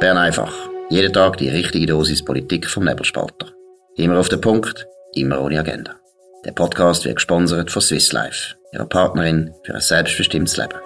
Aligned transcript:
Bern 0.00 0.16
einfach. 0.16 0.54
Jeden 0.90 1.12
Tag 1.12 1.38
die 1.38 1.48
richtige 1.48 1.86
Dosis 1.86 2.24
Politik 2.24 2.68
vom 2.68 2.84
Nebelspalter. 2.84 3.48
Immer 3.96 4.20
auf 4.20 4.28
den 4.28 4.40
Punkt, 4.40 4.86
immer 5.14 5.40
ohne 5.40 5.58
Agenda. 5.58 5.96
Der 6.44 6.52
Podcast 6.52 7.04
wird 7.04 7.16
gesponsert 7.16 7.72
von 7.72 7.82
Swiss 7.82 8.12
Life, 8.12 8.54
ihrer 8.72 8.86
Partnerin 8.86 9.52
für 9.64 9.74
ein 9.74 9.80
selbstbestimmtes 9.80 10.56
Leben. 10.56 10.78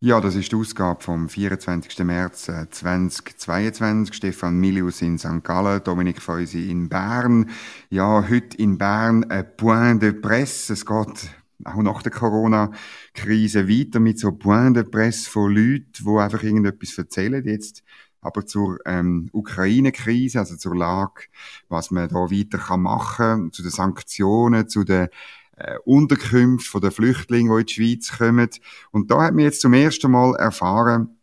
Ja, 0.00 0.20
das 0.20 0.34
ist 0.34 0.52
die 0.52 0.56
Ausgabe 0.56 1.02
vom 1.02 1.30
24. 1.30 2.00
März 2.00 2.50
2022. 2.70 4.12
Äh, 4.12 4.14
Stefan 4.14 4.56
Milius 4.56 5.00
in 5.00 5.16
St. 5.16 5.42
Gallen, 5.42 5.82
Dominik 5.82 6.20
Feusi 6.20 6.70
in 6.70 6.90
Bern. 6.90 7.48
Ja, 7.88 8.22
heute 8.28 8.58
in 8.58 8.76
Bern 8.76 9.24
ein 9.30 9.46
Point 9.56 10.02
de 10.02 10.12
Presse. 10.12 10.74
Es 10.74 10.84
geht 10.84 11.30
auch 11.64 11.82
nach 11.82 12.02
der 12.02 12.12
Corona-Krise 12.12 13.68
weiter 13.68 14.00
mit 14.00 14.18
so 14.18 14.32
Point 14.32 14.76
de 14.76 14.84
Presse 14.84 15.28
von 15.30 15.54
Leuten, 15.54 16.04
die 16.04 16.18
einfach 16.18 16.42
irgendetwas 16.42 16.98
erzählen. 16.98 17.46
Jetzt 17.46 17.82
aber 18.20 18.46
zur 18.46 18.78
ähm, 18.86 19.28
Ukraine-Krise, 19.32 20.38
also 20.38 20.56
zur 20.56 20.76
Lage, 20.76 21.24
was 21.68 21.90
man 21.90 22.08
da 22.08 22.14
weiter 22.14 22.58
kann 22.58 22.82
machen, 22.82 23.52
zu 23.52 23.62
den 23.62 23.72
Sanktionen, 23.72 24.68
zu 24.68 24.84
den 24.84 25.08
äh, 25.56 25.76
Unterkünften 25.84 26.80
der 26.80 26.92
Flüchtlinge, 26.92 27.54
die 27.54 27.60
in 27.60 27.66
die 27.66 27.72
Schweiz 27.72 28.18
kommen. 28.18 28.48
Und 28.92 29.10
da 29.10 29.22
hat 29.22 29.34
man 29.34 29.44
jetzt 29.44 29.60
zum 29.60 29.74
ersten 29.74 30.10
Mal 30.10 30.36
erfahren, 30.36 31.18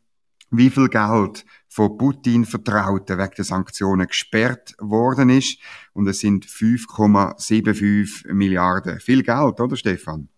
wie 0.51 0.69
viel 0.69 0.89
Geld 0.89 1.45
von 1.67 1.97
Putin 1.97 2.45
Vertrauten 2.45 3.17
wegen 3.17 3.35
der 3.37 3.45
Sanktionen 3.45 4.07
gesperrt 4.07 4.75
worden 4.79 5.29
ist. 5.29 5.59
Und 5.99 6.07
es 6.07 6.19
sind 6.21 6.45
5,75 6.45 8.31
Milliarden. 8.31 9.01
Viel 9.01 9.21
Geld, 9.21 9.59
oder 9.59 9.75
Stefan? 9.75 10.29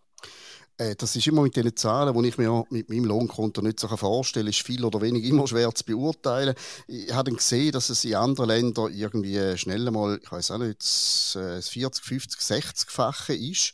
Äh, 0.75 0.95
das 0.95 1.15
ist 1.15 1.27
immer 1.27 1.43
mit 1.43 1.55
den 1.55 1.75
Zahlen, 1.75 2.19
die 2.19 2.29
ich 2.29 2.39
mir 2.39 2.63
mit 2.71 2.89
meinem 2.89 3.05
Lohnkonto 3.05 3.61
nicht 3.61 3.79
so 3.79 3.87
vorstellen 3.87 4.45
kann, 4.45 4.49
ist 4.49 4.63
viel 4.63 4.83
oder 4.83 5.01
wenig 5.01 5.23
immer 5.23 5.45
schwer 5.45 5.71
zu 5.75 5.85
beurteilen. 5.85 6.55
Ich 6.87 7.13
habe 7.13 7.31
gesehen, 7.31 7.73
dass 7.73 7.91
es 7.91 8.03
in 8.05 8.15
anderen 8.15 8.49
Ländern 8.49 8.91
irgendwie 8.91 9.55
schnell 9.55 9.91
mal, 9.91 10.19
ich 10.19 10.31
weiß 10.31 10.49
auch 10.49 10.57
nicht, 10.57 10.79
das 10.79 11.37
40, 11.69 12.03
50, 12.03 12.39
60-fache 12.39 13.33
ist. 13.33 13.73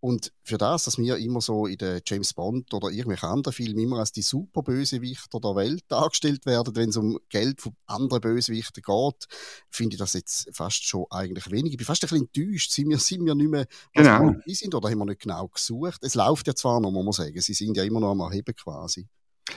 Und 0.00 0.32
für 0.44 0.58
das, 0.58 0.84
dass 0.84 0.96
wir 0.96 1.16
immer 1.16 1.40
so 1.40 1.66
in 1.66 1.78
den 1.78 2.00
James 2.06 2.32
Bond 2.32 2.72
oder 2.72 2.88
irgendwelchen 2.88 3.28
anderen 3.28 3.52
Filmen 3.52 3.78
immer 3.80 3.98
als 3.98 4.12
die 4.12 4.22
Superbösewichter 4.22 5.40
der 5.40 5.56
Welt 5.56 5.84
dargestellt 5.88 6.46
werden, 6.46 6.76
wenn 6.76 6.90
es 6.90 6.96
um 6.96 7.18
Geld 7.28 7.60
von 7.60 7.74
anderen 7.86 8.20
Bösewichten 8.20 8.82
geht, 8.82 9.26
finde 9.70 9.94
ich 9.94 9.98
das 9.98 10.12
jetzt 10.12 10.48
fast 10.52 10.84
schon 10.84 11.06
eigentlich 11.10 11.50
wenig. 11.50 11.72
Ich 11.72 11.78
bin 11.78 11.86
fast 11.86 12.04
ein 12.04 12.08
bisschen 12.08 12.28
enttäuscht. 12.32 12.70
Sind 12.70 12.88
wir, 12.90 12.98
sind 12.98 13.24
wir 13.24 13.34
nicht 13.34 13.50
mehr, 13.50 13.66
was 13.94 14.06
genau. 14.06 14.34
wir 14.44 14.54
sind 14.54 14.74
oder 14.74 14.88
haben 14.88 14.98
wir 14.98 15.06
nicht 15.06 15.22
genau 15.22 15.48
gesucht? 15.48 16.02
Es 16.02 16.14
läuft 16.14 16.46
ja 16.46 16.54
zwar 16.54 16.80
noch, 16.80 16.92
muss 16.92 17.04
man 17.04 17.12
sagen. 17.12 17.40
Sie 17.40 17.54
sind 17.54 17.76
ja 17.76 17.82
immer 17.82 18.00
noch 18.00 18.12
am 18.12 18.20
Erheben 18.20 18.54
quasi. 18.54 19.08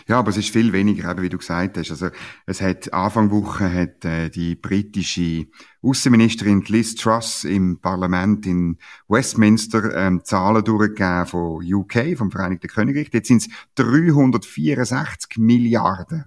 Ja, 0.07 0.19
aber 0.19 0.29
es 0.29 0.37
ist 0.37 0.49
viel 0.49 0.73
weniger, 0.73 1.11
eben, 1.11 1.21
wie 1.21 1.29
du 1.29 1.37
gesagt 1.37 1.77
hast. 1.77 1.91
Also, 1.91 2.09
es 2.45 2.61
hat, 2.61 2.93
Anfang 2.93 3.31
Woche 3.31 3.71
hat, 3.71 4.05
äh, 4.05 4.29
die 4.29 4.55
britische 4.55 5.47
Außenministerin 5.81 6.63
Liz 6.67 6.95
Truss 6.95 7.43
im 7.43 7.79
Parlament 7.79 8.45
in 8.45 8.77
Westminster, 9.07 9.95
ähm, 9.95 10.23
Zahlen 10.23 10.63
durchgegeben 10.63 11.25
von 11.25 11.63
UK, 11.63 12.17
vom 12.17 12.31
Vereinigten 12.31 12.67
Königreich. 12.67 13.09
Jetzt 13.11 13.27
sind 13.27 13.41
es 13.41 13.49
364 13.75 15.37
Milliarden. 15.37 16.25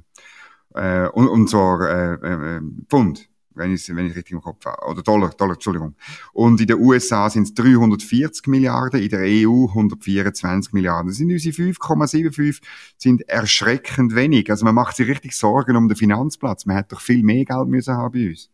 Äh, 0.74 1.08
und, 1.08 1.28
und 1.28 1.48
zwar, 1.48 1.88
äh, 1.88 2.56
äh, 2.56 2.60
Pfund 2.88 3.28
wenn 3.54 3.72
ich 3.72 3.88
wenn 3.94 4.06
ich 4.06 4.16
richtig 4.16 4.32
im 4.32 4.40
Kopf 4.40 4.64
habe. 4.64 4.86
Oder 4.86 5.02
Dollar, 5.02 5.30
Dollar, 5.30 5.54
Entschuldigung. 5.54 5.94
Und 6.32 6.60
in 6.60 6.66
den 6.66 6.78
USA 6.80 7.28
sind 7.30 7.44
es 7.44 7.54
340 7.54 8.46
Milliarden, 8.46 9.02
in 9.02 9.08
der 9.08 9.20
EU 9.20 9.66
124 9.68 10.72
Milliarden. 10.72 11.08
Das 11.08 11.16
sind 11.16 11.30
unsere 11.30 11.54
5,75 11.54 12.60
sind 12.96 13.28
erschreckend 13.28 14.14
wenig. 14.14 14.50
Also 14.50 14.64
man 14.64 14.74
macht 14.74 14.96
sich 14.96 15.08
richtig 15.08 15.36
Sorgen 15.36 15.76
um 15.76 15.88
den 15.88 15.96
Finanzplatz. 15.96 16.66
Man 16.66 16.76
hätte 16.76 16.94
doch 16.94 17.00
viel 17.00 17.22
mehr 17.22 17.44
Geld 17.44 17.68
müssen 17.68 17.94
haben 17.94 18.12
bei 18.12 18.28
uns. 18.28 18.50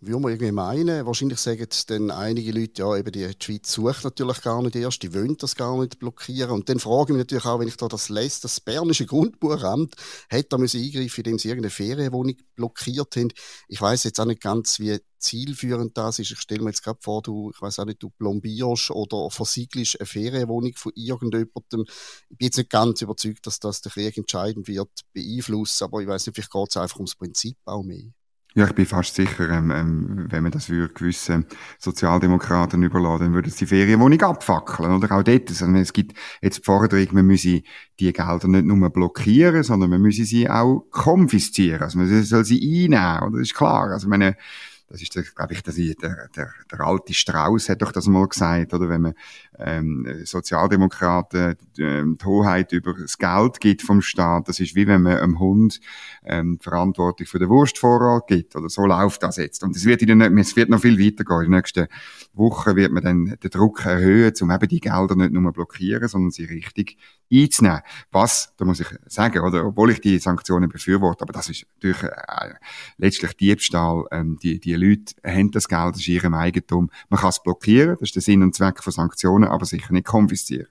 Würde 0.00 0.20
man 0.20 0.32
irgendwie 0.32 0.52
meinen. 0.52 1.06
Wahrscheinlich 1.06 1.38
sagen 1.38 1.66
dann 1.88 2.10
einige 2.10 2.52
Leute, 2.52 2.82
ja, 2.82 2.96
eben 2.96 3.10
die, 3.10 3.28
Schweiz 3.42 3.72
sucht 3.72 4.04
natürlich 4.04 4.40
gar 4.42 4.62
nicht 4.62 4.76
erst, 4.76 5.02
die 5.02 5.12
wollen 5.12 5.36
das 5.36 5.56
gar 5.56 5.78
nicht 5.80 5.98
blockieren. 5.98 6.50
Und 6.50 6.68
dann 6.68 6.78
frage 6.78 7.12
ich 7.12 7.16
mich 7.16 7.18
natürlich 7.18 7.44
auch, 7.44 7.58
wenn 7.58 7.68
ich 7.68 7.76
da 7.76 7.88
das 7.88 8.08
lese, 8.08 8.42
das 8.42 8.60
Bernische 8.60 9.06
Grundbuchamt 9.06 9.94
hätte 10.28 10.50
da 10.50 10.58
müssen 10.58 10.82
eingreifen, 10.82 11.20
indem 11.20 11.38
sie 11.38 11.48
irgendeine 11.48 11.70
Ferienwohnung 11.70 12.36
blockiert 12.54 13.16
haben. 13.16 13.32
Ich 13.68 13.80
weiß 13.80 14.04
jetzt 14.04 14.20
auch 14.20 14.26
nicht 14.26 14.40
ganz, 14.40 14.78
wie 14.78 14.98
zielführend 15.18 15.96
das 15.96 16.18
ist. 16.18 16.30
Ich 16.30 16.38
stelle 16.38 16.62
mir 16.62 16.70
jetzt 16.70 16.84
gerade 16.84 16.98
vor, 17.02 17.22
du, 17.22 17.50
ich 17.52 17.60
weiß 17.60 17.80
auch 17.80 17.84
nicht, 17.84 18.02
du 18.02 18.10
plombierst 18.10 18.90
oder 18.90 19.30
versiegelst 19.30 19.98
eine 19.98 20.06
Ferienwohnung 20.06 20.74
von 20.76 20.92
irgendjemandem. 20.94 21.84
Ich 22.30 22.38
bin 22.38 22.46
jetzt 22.46 22.58
nicht 22.58 22.70
ganz 22.70 23.02
überzeugt, 23.02 23.46
dass 23.46 23.58
das 23.58 23.80
den 23.80 23.92
Krieg 23.92 24.16
entscheidend 24.16 24.68
wird 24.68 24.90
beeinflussen, 25.12 25.84
aber 25.84 26.00
ich 26.00 26.06
weiß 26.06 26.26
nicht, 26.26 26.36
vielleicht 26.36 26.52
geht 26.52 26.68
es 26.68 26.76
einfach 26.76 26.96
ums 26.96 27.16
Prinzip 27.16 27.56
auch 27.64 27.82
mehr. 27.82 28.12
Ja, 28.56 28.64
ich 28.64 28.72
bin 28.72 28.86
fast 28.86 29.14
sicher, 29.14 29.50
ähm, 29.50 29.70
ähm, 29.70 30.26
wenn 30.30 30.42
man 30.42 30.50
das 30.50 30.70
würde 30.70 30.94
gewissen 30.94 31.44
Sozialdemokraten 31.78 32.82
überladen, 32.82 33.26
dann 33.26 33.34
würden 33.34 33.50
sie 33.50 33.58
die 33.58 33.66
Ferienwohnung 33.66 34.22
abfackeln. 34.22 34.92
Oder 34.92 35.14
auch 35.14 35.22
dort. 35.22 35.50
Also, 35.50 35.66
es 35.74 35.92
gibt 35.92 36.16
jetzt 36.40 36.60
die 36.60 36.62
Forderung, 36.62 37.06
man 37.12 37.26
müsse 37.26 37.60
die 38.00 38.12
Gelder 38.14 38.48
nicht 38.48 38.64
nur 38.64 38.88
blockieren, 38.88 39.62
sondern 39.62 39.90
man 39.90 40.00
müsse 40.00 40.24
sie 40.24 40.48
auch 40.48 40.86
konfiszieren. 40.90 41.82
Also 41.82 41.98
man 41.98 42.22
soll 42.24 42.46
sie 42.46 42.84
einnehmen. 42.84 43.24
Oder? 43.24 43.40
Das 43.40 43.48
ist 43.48 43.54
klar. 43.54 43.90
Also, 43.90 44.08
meine, 44.08 44.38
das 44.88 45.02
ist, 45.02 45.34
glaube 45.34 45.52
ich, 45.52 45.62
der, 45.62 46.28
der, 46.36 46.50
der 46.70 46.80
alte 46.80 47.12
Strauß 47.12 47.68
hat 47.68 47.82
doch 47.82 47.90
das 47.90 48.06
mal 48.06 48.26
gesagt, 48.28 48.72
oder 48.72 48.88
wenn 48.88 49.02
man 49.02 49.14
ähm, 49.58 50.06
Sozialdemokraten 50.24 51.56
ähm, 51.78 52.16
die 52.20 52.24
Hoheit 52.24 52.72
über 52.72 52.94
das 52.94 53.18
Geld 53.18 53.60
gibt 53.60 53.82
vom 53.82 54.00
Staat, 54.00 54.48
das 54.48 54.60
ist 54.60 54.76
wie 54.76 54.86
wenn 54.86 55.02
man 55.02 55.18
einem 55.18 55.40
Hund 55.40 55.80
ähm, 56.24 56.58
Verantwortung 56.60 57.26
für 57.26 57.40
den 57.40 57.48
Wurstvorrat 57.48 58.28
gibt, 58.28 58.54
oder 58.54 58.68
so 58.68 58.86
läuft 58.86 59.24
das 59.24 59.36
jetzt. 59.36 59.64
Und 59.64 59.74
es 59.74 59.84
wird, 59.84 60.02
in 60.02 60.18
den, 60.18 60.38
es 60.38 60.54
wird 60.54 60.70
noch 60.70 60.80
viel 60.80 60.98
weitergehen. 60.98 61.46
In 61.46 61.50
den 61.50 61.58
nächsten 61.58 61.88
Wochen 62.34 62.76
wird 62.76 62.92
man 62.92 63.02
dann 63.02 63.36
den 63.42 63.50
Druck 63.50 63.84
erhöhen, 63.84 64.32
um 64.40 64.50
eben 64.52 64.68
die 64.68 64.80
Gelder 64.80 65.16
nicht 65.16 65.32
nur 65.32 65.52
blockieren, 65.52 66.06
sondern 66.06 66.30
sie 66.30 66.44
richtig 66.44 66.96
einzunehmen. 67.32 67.80
Was, 68.12 68.54
da 68.56 68.64
muss 68.64 68.80
ich 68.80 68.88
sagen, 69.06 69.40
oder, 69.40 69.66
obwohl 69.66 69.90
ich 69.90 70.00
die 70.00 70.18
Sanktionen 70.18 70.68
befürworte, 70.68 71.22
aber 71.22 71.32
das 71.32 71.48
ist 71.48 71.66
natürlich 71.74 72.02
äh, 72.04 72.54
letztlich 72.98 73.36
Diebstahl, 73.36 74.04
ähm, 74.12 74.38
die, 74.40 74.60
die 74.60 74.75
Leute 74.76 75.14
haben 75.24 75.50
das 75.50 75.68
Geld, 75.68 75.94
das 75.94 76.00
ist 76.00 76.08
ihrem 76.08 76.34
Eigentum. 76.34 76.90
Man 77.08 77.20
kann 77.20 77.30
es 77.30 77.42
blockieren, 77.42 77.96
das 77.98 78.08
ist 78.08 78.14
der 78.14 78.22
Sinn 78.22 78.42
und 78.42 78.54
Zweck 78.54 78.82
von 78.82 78.92
Sanktionen, 78.92 79.48
aber 79.48 79.66
sicher 79.66 79.92
nicht 79.92 80.06
konfiszieren 80.06 80.68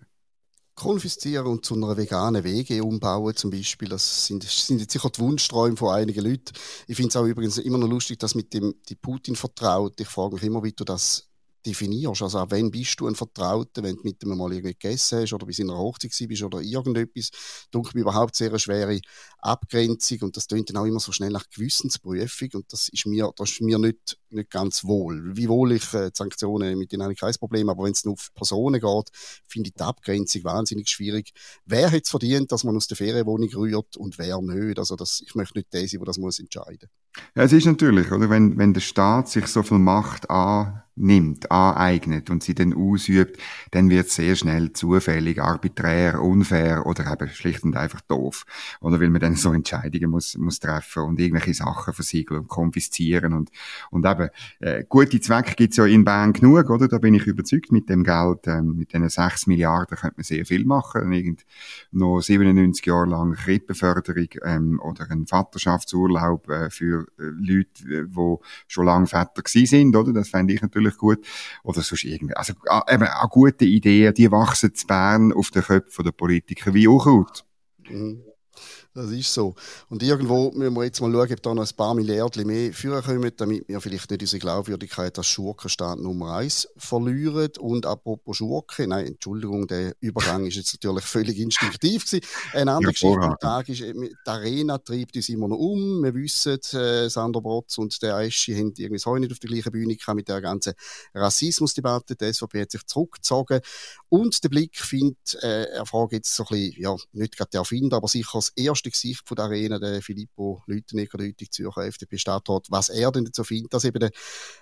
konfiszieren 0.75 1.47
und 1.47 1.65
zu 1.65 1.73
einer 1.75 1.95
veganen 1.95 2.43
Wege 2.43 2.83
umbauen 2.83 3.35
zum 3.35 3.49
Beispiel. 3.49 3.89
Das 3.89 4.27
sind, 4.27 4.43
sind 4.43 4.79
jetzt 4.81 4.91
sicher 4.91 5.09
die 5.09 5.21
Wunschträume 5.21 5.77
von 5.77 5.93
einigen 5.95 6.23
Leuten. 6.23 6.53
Ich 6.87 6.97
finde 6.97 7.09
es 7.09 7.15
auch 7.15 7.25
übrigens 7.25 7.57
immer 7.57 7.77
noch 7.77 7.87
lustig, 7.87 8.19
dass 8.19 8.35
mit 8.35 8.53
dem 8.53 8.75
die 8.89 8.95
Putin 8.95 9.35
vertraut. 9.35 9.99
Ich 9.99 10.07
frage 10.07 10.35
mich 10.35 10.43
immer, 10.43 10.63
wie 10.63 10.73
du 10.73 10.83
das 10.83 11.29
definierst. 11.65 12.21
Also 12.21 12.39
auch 12.39 12.51
wenn 12.51 12.71
bist 12.71 12.99
du 12.99 13.07
ein 13.07 13.15
Vertrauter, 13.15 13.83
wenn 13.83 13.95
du 13.95 14.03
mit 14.03 14.23
ihm 14.23 14.37
mal 14.37 14.51
irgendwie 14.51 14.73
gegessen 14.73 15.21
hast 15.21 15.33
oder 15.33 15.45
bei 15.45 15.51
seiner 15.51 15.77
Hochzeit 15.77 16.11
bist 16.27 16.43
oder 16.43 16.61
irgendetwas, 16.61 17.31
denke 17.73 17.89
ich 17.89 17.95
überhaupt 17.95 18.35
sehr 18.35 18.49
eine 18.49 18.59
schwere 18.59 18.99
Abgrenzung 19.39 20.19
und 20.21 20.37
das 20.37 20.47
tönt 20.47 20.69
dann 20.69 20.77
auch 20.77 20.85
immer 20.85 20.99
so 20.99 21.11
schnell 21.11 21.31
nach 21.31 21.49
Gewissensprüfung 21.49 22.49
und 22.53 22.71
das 22.71 22.89
ist 22.89 23.05
mir, 23.05 23.31
das 23.35 23.51
ist 23.51 23.61
mir 23.61 23.79
nicht, 23.79 24.17
nicht 24.29 24.49
ganz 24.49 24.83
wohl. 24.83 25.35
Wie 25.35 25.49
wohl 25.49 25.73
ich 25.73 25.93
äh, 25.93 26.11
Sanktionen 26.13 26.77
mit 26.77 26.91
denen 26.91 27.03
habe 27.03 27.13
ich 27.13 27.19
kein 27.19 27.33
Problem, 27.33 27.69
aber 27.69 27.83
wenn 27.83 27.93
es 27.93 28.05
nur 28.05 28.13
auf 28.13 28.33
Personen 28.33 28.79
geht, 28.79 29.09
finde 29.47 29.69
ich 29.69 29.73
die 29.73 29.83
Abgrenzung 29.83 30.43
wahnsinnig 30.43 30.89
schwierig. 30.89 31.31
Wer 31.65 31.91
hat 31.91 32.03
es 32.03 32.09
verdient, 32.09 32.51
dass 32.51 32.63
man 32.63 32.75
aus 32.75 32.87
der 32.87 32.97
Ferienwohnung 32.97 33.49
rührt 33.53 33.97
und 33.97 34.17
wer 34.17 34.41
nicht? 34.41 34.79
Also 34.79 34.95
das, 34.95 35.21
ich 35.25 35.35
möchte 35.35 35.57
nicht 35.57 35.73
der 35.73 35.87
sein, 35.87 35.99
der 35.99 36.05
das 36.05 36.17
muss 36.17 36.39
entscheiden. 36.39 36.89
Ja, 37.35 37.43
es 37.43 37.53
ist 37.53 37.65
natürlich, 37.65 38.11
oder, 38.11 38.29
wenn, 38.29 38.57
wenn 38.57 38.73
der 38.73 38.81
Staat 38.81 39.29
sich 39.29 39.47
so 39.47 39.63
viel 39.63 39.79
Macht 39.79 40.29
an 40.29 40.81
nimmt, 40.95 41.51
aneignet 41.51 42.29
und 42.29 42.41
sie 42.41 42.55
dann 42.55 42.73
ausübt, 42.73 43.37
dann 43.71 43.89
wird 43.89 44.07
es 44.07 44.15
sehr 44.15 44.35
schnell 44.35 44.71
zufällig, 44.71 45.41
arbiträr, 45.41 46.21
unfair 46.21 46.85
oder 46.85 47.11
eben 47.11 47.27
schlicht 47.29 47.63
und 47.63 47.75
einfach 47.75 48.01
doof. 48.01 48.45
Oder 48.79 48.99
weil 49.01 49.09
man 49.09 49.19
dann 49.19 49.35
so 49.35 49.51
Entscheidungen 49.51 50.09
muss, 50.09 50.37
muss 50.37 50.59
treffen 50.59 51.03
und 51.03 51.19
irgendwelche 51.19 51.53
Sachen 51.53 51.93
versiegeln 51.93 52.41
und 52.41 52.47
konfiszieren 52.47 53.33
und, 53.33 53.49
und 53.91 54.05
eben, 54.05 54.29
äh, 54.59 54.85
gute 54.87 55.19
Zwecke 55.19 55.55
gibt's 55.55 55.77
ja 55.77 55.85
in 55.85 56.05
Bern 56.05 56.31
genug, 56.31 56.69
oder? 56.69 56.87
Da 56.87 56.97
bin 56.97 57.13
ich 57.13 57.27
überzeugt, 57.27 57.71
mit 57.71 57.89
dem 57.89 58.03
Geld, 58.03 58.47
ähm, 58.47 58.75
mit 58.77 58.93
diesen 58.93 59.09
6 59.09 59.47
Milliarden 59.47 59.97
könnte 59.97 60.15
man 60.17 60.23
sehr 60.23 60.45
viel 60.45 60.65
machen. 60.65 61.11
Irgend 61.11 61.45
noch 61.91 62.21
97 62.21 62.85
Jahre 62.85 63.07
lang 63.07 63.33
Krippenförderung, 63.33 64.29
ähm, 64.43 64.79
oder 64.81 65.09
ein 65.11 65.27
Vaterschaftsurlaub 65.27 66.49
äh, 66.49 66.69
für 66.69 67.01
äh, 67.01 67.04
Leute, 67.17 68.07
die 68.07 68.35
schon 68.67 68.85
lange 68.85 69.07
Väter 69.07 69.41
gewesen 69.43 69.65
sind, 69.65 69.95
oder? 69.95 70.13
Das 70.13 70.29
fände 70.29 70.53
ich 70.53 70.61
natürlich 70.61 70.97
gut. 70.97 71.25
Oder 71.63 71.81
sonst 71.81 72.03
irgendwie. 72.03 72.35
Also, 72.35 72.53
eben, 72.89 73.07
auch 73.07 73.29
gute 73.29 73.65
Ideen, 73.65 74.13
die 74.13 74.31
wachsen 74.31 74.73
zu 74.73 74.87
Bern 74.87 75.33
auf 75.33 75.51
den 75.51 75.63
Köpfen 75.63 76.05
der 76.05 76.11
Politiker 76.11 76.73
wie 76.73 76.87
Unkraut. 76.87 77.45
Mhm. 77.89 78.23
Das 78.95 79.11
ist 79.11 79.33
so. 79.33 79.55
Und 79.89 80.01
irgendwo 80.03 80.51
müssen 80.51 80.73
wir 80.73 80.85
jetzt 80.85 81.01
mal 81.01 81.11
schauen, 81.11 81.33
ob 81.33 81.43
da 81.43 81.53
noch 81.53 81.69
ein 81.69 81.75
paar 81.75 81.93
Milliarden 81.93 82.47
mehr 82.47 82.71
vorkommen, 82.71 83.29
damit 83.35 83.67
wir 83.67 83.81
vielleicht 83.81 84.09
nicht 84.09 84.21
unsere 84.21 84.39
Glaubwürdigkeit 84.39 85.17
als 85.17 85.27
Schurkenstaat 85.27 85.99
Nummer 85.99 86.35
eins 86.35 86.69
verlieren. 86.77 87.51
Und 87.59 87.85
apropos 87.85 88.37
Schurke, 88.37 88.87
nein, 88.87 89.07
Entschuldigung, 89.07 89.67
der 89.67 89.97
Übergang 89.99 90.45
ist 90.45 90.55
jetzt 90.55 90.73
natürlich 90.75 91.03
völlig 91.03 91.37
instinktiv 91.37 92.05
gewesen. 92.05 92.25
Eine 92.53 92.71
andere 92.71 92.93
ja, 92.93 92.93
Geschichte 92.93 93.19
am 93.19 93.37
Tag 93.37 93.67
ist, 93.67 93.81
äh, 93.81 93.93
die 93.93 94.29
Arena 94.29 94.77
treibt 94.77 95.17
uns 95.17 95.27
immer 95.27 95.49
noch 95.49 95.57
um. 95.57 96.01
Wir 96.01 96.13
wissen, 96.13 96.57
äh, 96.79 97.09
Sandro 97.09 97.41
Brotz 97.41 97.77
und 97.77 98.01
der 98.01 98.17
Eschi 98.19 98.55
haben 98.55 98.71
irgendwie 98.77 99.03
heute 99.03 99.19
nicht 99.19 99.33
auf 99.33 99.39
der 99.39 99.49
gleichen 99.49 99.73
Bühne 99.73 99.97
gehabt 99.97 100.15
mit 100.15 100.29
der 100.29 100.39
ganzen 100.39 100.71
Rassismusdebatte. 101.13 102.15
Die 102.15 102.31
SVP 102.31 102.61
hat 102.61 102.71
sich 102.71 102.85
zurückgezogen. 102.85 103.59
Und 104.07 104.41
der 104.41 104.47
Blick 104.47 104.77
findet, 104.77 105.35
äh, 105.43 105.65
er 105.65 105.85
fragt 105.85 106.13
jetzt 106.13 106.33
so 106.33 106.43
ein 106.43 106.55
bisschen, 106.55 106.81
ja, 106.81 106.95
nicht 107.11 107.35
gerade 107.35 107.49
der 107.51 107.59
Erfinder, 107.59 107.97
aber 107.97 108.07
sicher 108.07 108.31
das 108.35 108.53
erste 108.55 108.84
Gesicht 108.91 109.27
von 109.27 109.35
der 109.35 109.45
Arena, 109.45 109.79
der 109.79 110.01
Filippo 110.01 110.63
Lütenegger, 110.67 111.17
der 111.17 111.27
heutige 111.27 111.49
Zürcher 111.49 111.85
FDP-Stadtrat, 111.85 112.67
was 112.69 112.89
er 112.89 113.11
denn 113.11 113.25
dazu 113.25 113.43
findet, 113.43 113.73
dass 113.73 113.83
eben 113.83 113.99
der 113.99 114.11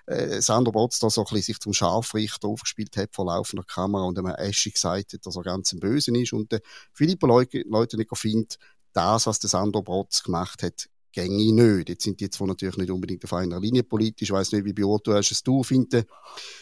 äh, 0.06 0.42
Sandro 0.42 0.72
Botz 0.72 1.00
da 1.00 1.10
so 1.10 1.22
ein 1.22 1.26
bisschen 1.26 1.44
sich 1.44 1.60
zum 1.60 1.74
Scharfrichter 1.74 2.48
aufgespielt 2.48 2.96
hat 2.98 3.14
vor 3.14 3.26
laufender 3.26 3.64
Kamera 3.64 4.04
und 4.04 4.18
einem 4.18 4.34
Eschi 4.36 4.72
gesagt 4.72 5.14
hat, 5.14 5.26
dass 5.26 5.36
er 5.36 5.44
ganz 5.44 5.72
im 5.74 5.80
Bösen 5.80 6.16
ist 6.16 6.34
und 6.34 6.52
der 6.52 6.62
Filippo 6.94 7.28
Leutenegger 7.28 8.16
findet, 8.16 8.58
das, 8.94 9.26
was 9.26 9.40
der 9.40 9.50
Sandro 9.50 9.82
Botz 9.82 10.24
gemacht 10.24 10.64
hat, 10.64 10.88
gänge 11.14 11.54
nicht. 11.54 11.90
Jetzt 11.90 12.04
sind 12.04 12.20
die 12.20 12.30
zwar 12.30 12.48
natürlich 12.48 12.76
nicht 12.76 12.92
unbedingt 12.92 13.24
auf 13.24 13.34
einer 13.34 13.60
Linie 13.60 13.84
politisch. 13.84 14.30
Ich 14.30 14.34
weiß 14.34 14.52
nicht, 14.52 14.66
wie 14.66 14.74
beurteilst 14.74 15.32
es 15.32 15.44
du? 15.44 15.64
Findet 15.64 16.08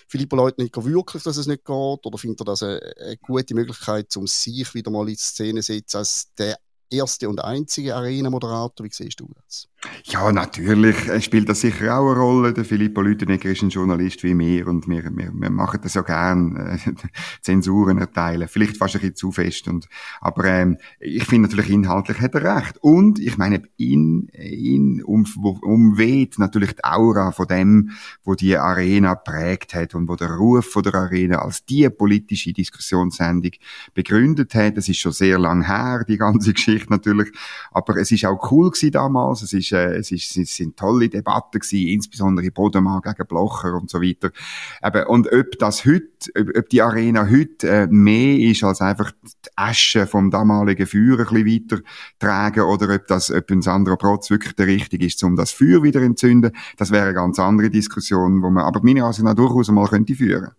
Filippo 0.07 0.35
Leutnicker 0.35 0.85
wirklich, 0.85 1.23
dass 1.23 1.37
es 1.37 1.47
nicht 1.47 1.65
geht? 1.65 2.05
Oder 2.05 2.17
findet 2.17 2.41
er 2.41 2.45
das 2.45 2.61
eine, 2.61 2.81
eine 2.99 3.17
gute 3.17 3.55
Möglichkeit, 3.55 4.15
um 4.17 4.27
sich 4.27 4.73
wieder 4.75 4.91
mal 4.91 5.09
in 5.09 5.17
Szene 5.17 5.61
zu 5.61 5.73
setzen 5.73 5.97
als 5.97 6.33
der 6.37 6.57
erste 6.91 7.29
und 7.29 7.43
einzige 7.43 7.95
Arena-Moderator. 7.95 8.85
Wie 8.85 8.91
siehst 8.91 9.19
du 9.19 9.29
das? 9.45 9.67
Ja, 10.06 10.31
natürlich 10.31 10.95
spielt 11.24 11.50
das 11.50 11.62
sicher 11.62 11.98
auch 11.98 12.12
eine 12.12 12.19
Rolle. 12.19 12.54
Der 12.54 12.66
Filippo 12.66 13.01
Lütenegger 13.01 13.50
ist 13.50 13.63
ein 13.63 13.69
Journalist 13.69 14.24
wie 14.24 14.36
mir 14.36 14.68
und 14.68 14.88
wir, 14.88 15.04
wir, 15.04 15.31
wir 15.33 15.50
machen 15.50 15.80
das 15.81 15.95
ja 15.95 16.01
gern, 16.01 16.56
äh, 16.56 16.78
Zensuren 17.42 17.98
erteilen. 17.98 18.48
Vielleicht 18.48 18.78
fast 18.78 18.95
ein 18.95 19.01
bisschen 19.01 19.16
zu 19.16 19.31
fest. 19.31 19.68
Und, 19.68 19.88
aber 20.19 20.45
ähm, 20.45 20.78
ich 21.00 21.24
finde 21.25 21.48
natürlich 21.48 21.72
inhaltlich 21.72 22.19
hat 22.19 22.36
er 22.36 22.57
recht. 22.57 22.78
Und 22.80 23.19
ich 23.19 23.38
meine, 23.38 23.63
ihn, 23.78 24.30
ihn 24.38 25.01
um, 25.04 25.25
umweht 25.62 26.38
natürlich 26.38 26.74
die 26.74 26.83
Aura 26.83 27.31
von 27.31 27.48
dem, 27.48 27.92
wo 28.24 28.36
die 28.36 28.57
Arena 28.57 29.16
prägt 29.16 29.74
hat 29.74 29.95
und 29.95 30.07
wo 30.07 30.16
der 30.16 30.31
Ruf 30.31 30.66
von 30.66 30.83
der 30.83 30.94
Arena 30.94 31.39
als 31.39 31.66
die 31.66 31.89
politische 31.89 32.54
Diskussionssendung 32.54 33.51
begründet 33.94 34.54
hat. 34.54 34.78
Das 34.78 34.89
ist 34.89 35.00
schon 35.00 35.12
sehr 35.12 35.39
lang 35.39 35.66
her, 35.66 36.06
die 36.07 36.18
ganze 36.18 36.54
Geschichte 36.54 36.92
natürlich. 36.92 37.31
Aber 37.72 37.98
es 37.98 38.12
ist 38.12 38.25
auch 38.25 38.51
cool 38.51 38.69
gewesen 38.69 38.92
damals. 38.92 39.42
Es 39.42 39.54
ist 39.54 39.70
ist, 39.71 39.73
äh, 39.73 39.95
es, 39.97 40.12
ist, 40.12 40.38
es 40.38 40.56
sind 40.56 40.77
tolle 40.77 41.09
Debatten 41.09 41.59
gewesen, 41.59 41.88
insbesondere 41.88 42.51
Bodemann 42.51 43.01
gegen 43.01 43.27
Blocher 43.27 43.73
und 43.73 43.89
so 43.89 44.01
weiter. 44.01 44.31
Eben, 44.83 45.06
und 45.07 45.31
ob 45.31 45.57
das 45.59 45.85
heute, 45.85 46.07
ob, 46.38 46.57
ob 46.57 46.69
die 46.69 46.81
Arena 46.81 47.27
heute 47.29 47.68
äh, 47.68 47.88
mehr 47.88 48.38
ist 48.39 48.63
als 48.63 48.81
einfach 48.81 49.12
die 49.23 49.50
Asche 49.56 50.07
vom 50.07 50.31
damaligen 50.31 50.88
Feuer 50.88 51.19
ein 51.19 51.25
bisschen 51.25 51.45
weiter 51.45 51.83
tragen 52.19 52.62
oder 52.62 52.94
ob 52.95 53.07
das, 53.07 53.31
ob 53.31 53.50
ein 53.51 53.62
Sandro 53.62 53.97
Protz 53.97 54.29
wirklich 54.29 54.56
der 54.56 54.68
richtige 54.68 55.06
ist, 55.06 55.23
um 55.23 55.35
das 55.35 55.51
Feuer 55.51 55.83
wieder 55.83 56.01
entzünden, 56.01 56.51
das 56.77 56.91
wäre 56.91 57.06
eine 57.06 57.13
ganz 57.13 57.39
andere 57.39 57.69
Diskussion, 57.69 58.41
wo 58.41 58.50
man 58.50 58.63
aber 58.63 58.81
meine 58.83 59.03
Ansicht 59.03 59.25
nach 59.25 59.35
durchaus 59.35 59.69
mal 59.71 59.88
könnte 59.88 60.15
führen 60.15 60.51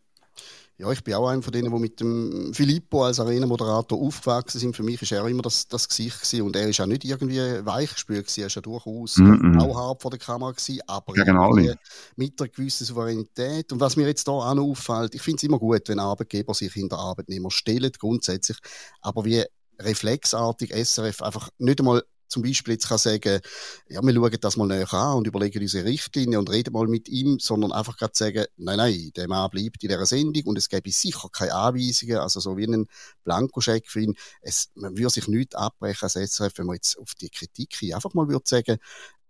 ja, 0.83 0.91
ich 0.91 1.05
bin 1.05 1.15
auch 1.15 1.29
einer 1.29 1.43
von 1.43 1.53
denen, 1.53 1.73
die 1.73 1.81
mit 1.81 2.01
dem 2.01 2.53
Filippo 2.53 3.05
als 3.05 3.21
Arena-Moderator 3.21 4.01
aufgewachsen 4.01 4.59
sind. 4.59 4.75
Für 4.75 4.83
mich 4.83 5.01
ist 5.01 5.13
er 5.13 5.25
immer 5.27 5.43
das, 5.43 5.69
das 5.69 5.89
Gesicht 5.89 6.21
gewesen. 6.21 6.43
und 6.43 6.57
er 6.57 6.69
ist 6.69 6.81
auch 6.81 6.87
nicht 6.87 7.05
irgendwie 7.05 7.39
weichgespült 7.39 8.27
gewesen. 8.27 8.41
Er 8.41 8.47
ist 8.49 8.57
ja 8.57 8.63
durchaus 8.63 9.17
mm 9.17 9.23
-mm. 9.23 9.61
auch 9.63 9.77
hart 9.77 10.03
vor 10.03 10.11
der 10.11 10.19
Kamera 10.19 10.51
gewesen, 10.51 10.81
aber 10.89 11.13
genau 11.13 11.53
mit 12.17 12.41
einer 12.41 12.49
gewissen 12.49 12.85
Souveränität. 12.85 13.73
Und 13.73 13.79
was 13.79 13.97
mir 13.97 14.09
jetzt 14.09 14.27
da 14.27 14.33
auch 14.33 14.55
noch 14.55 14.65
auffällt, 14.65 15.15
ich 15.15 15.23
finde 15.23 15.37
es 15.37 15.43
immer 15.45 15.61
gut, 15.61 15.83
wenn 15.87 16.01
Arbeitgeber 16.01 16.53
sich 16.53 16.73
hinter 16.73 16.99
Arbeitnehmer 16.99 17.53
stellen, 17.53 17.93
grundsätzlich, 17.97 18.59
aber 19.03 19.25
wie 19.25 19.45
reflexartig 19.79 20.73
SRF 20.75 21.23
einfach 21.23 21.49
nicht 21.59 21.79
einmal 21.79 22.03
zum 22.33 22.43
Beispiel 22.43 22.75
jetzt 22.75 22.89
kann 22.89 22.99
sagen, 22.99 23.41
ja, 23.89 24.03
wir 24.03 24.15
schauen 24.15 24.37
das 24.41 24.57
mal 24.57 24.67
näher 24.67 24.93
an 24.93 25.19
und 25.19 25.27
überlegen 25.27 25.61
unsere 25.61 25.85
Richtlinie 25.85 26.39
und 26.39 26.51
reden 26.51 26.73
mal 26.73 26.89
mit 26.89 27.09
ihm, 27.09 27.39
sondern 27.39 27.73
einfach 27.73 27.97
gerade 27.97 28.13
sagen, 28.15 28.47
nein, 28.57 28.79
nein, 28.79 29.11
der 29.15 29.29
Mann 29.29 29.51
bleibt 29.51 29.83
in 29.83 29.89
dieser 29.89 30.07
Sendung 30.07 30.43
und 30.47 30.59
es 30.59 30.69
gäbe 30.69 30.91
sicher 30.91 31.29
keine 31.31 31.55
Anweisungen, 31.55 32.17
also 32.17 32.41
so 32.41 32.57
wie 32.57 32.65
einen 32.65 32.87
Blankoscheck 33.25 33.89
für 33.89 34.01
ihn. 34.01 34.15
Es, 34.41 34.71
man 34.75 34.97
würde 34.97 35.11
sich 35.11 35.29
nicht 35.29 35.55
abbrechen 35.55 36.09
SRF, 36.09 36.57
wenn 36.57 36.67
man 36.67 36.77
jetzt 36.77 36.99
auf 36.99 37.15
die 37.15 37.29
Kritik 37.29 37.75
hin 37.75 37.95
einfach 37.95 38.15
mal 38.15 38.29
würde 38.29 38.45
sagen, 38.47 38.79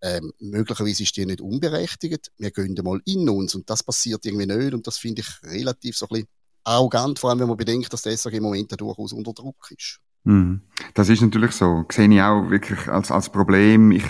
ähm, 0.01 0.33
möglicherweise 0.39 1.03
ist 1.03 1.17
die 1.17 1.27
nicht 1.27 1.41
unberechtigt, 1.41 2.31
wir 2.39 2.51
gehen 2.51 2.79
mal 2.83 3.01
in 3.05 3.29
uns 3.29 3.55
und 3.55 3.69
das 3.69 3.83
passiert 3.83 4.25
irgendwie 4.27 4.47
nicht 4.47 4.75
und 4.75 4.87
das 4.87 4.99
finde 4.99 5.23
ich 5.23 5.43
relativ 5.43 5.97
so 5.97 6.07
ein 6.07 6.09
bisschen 6.09 6.29
arrogant, 6.65 7.19
vor 7.19 7.31
allem 7.31 7.41
wenn 7.41 7.49
man 7.49 7.57
bedenkt, 7.57 7.93
dass 7.93 8.03
der 8.03 8.13
SRG 8.13 8.37
im 8.37 8.45
Moment 8.45 8.81
durchaus 8.81 9.13
unter 9.13 9.33
Druck 9.33 9.71
ist. 9.77 10.01
Mhm. 10.25 10.63
Das 10.95 11.09
ist 11.09 11.23
natürlich 11.23 11.53
so. 11.53 11.85
Sehe 11.91 12.13
ich 12.13 12.23
auch 12.23 12.51
wirklich 12.51 12.89
als, 12.89 13.11
als 13.11 13.31
Problem. 13.31 13.91
Ich, 13.93 14.05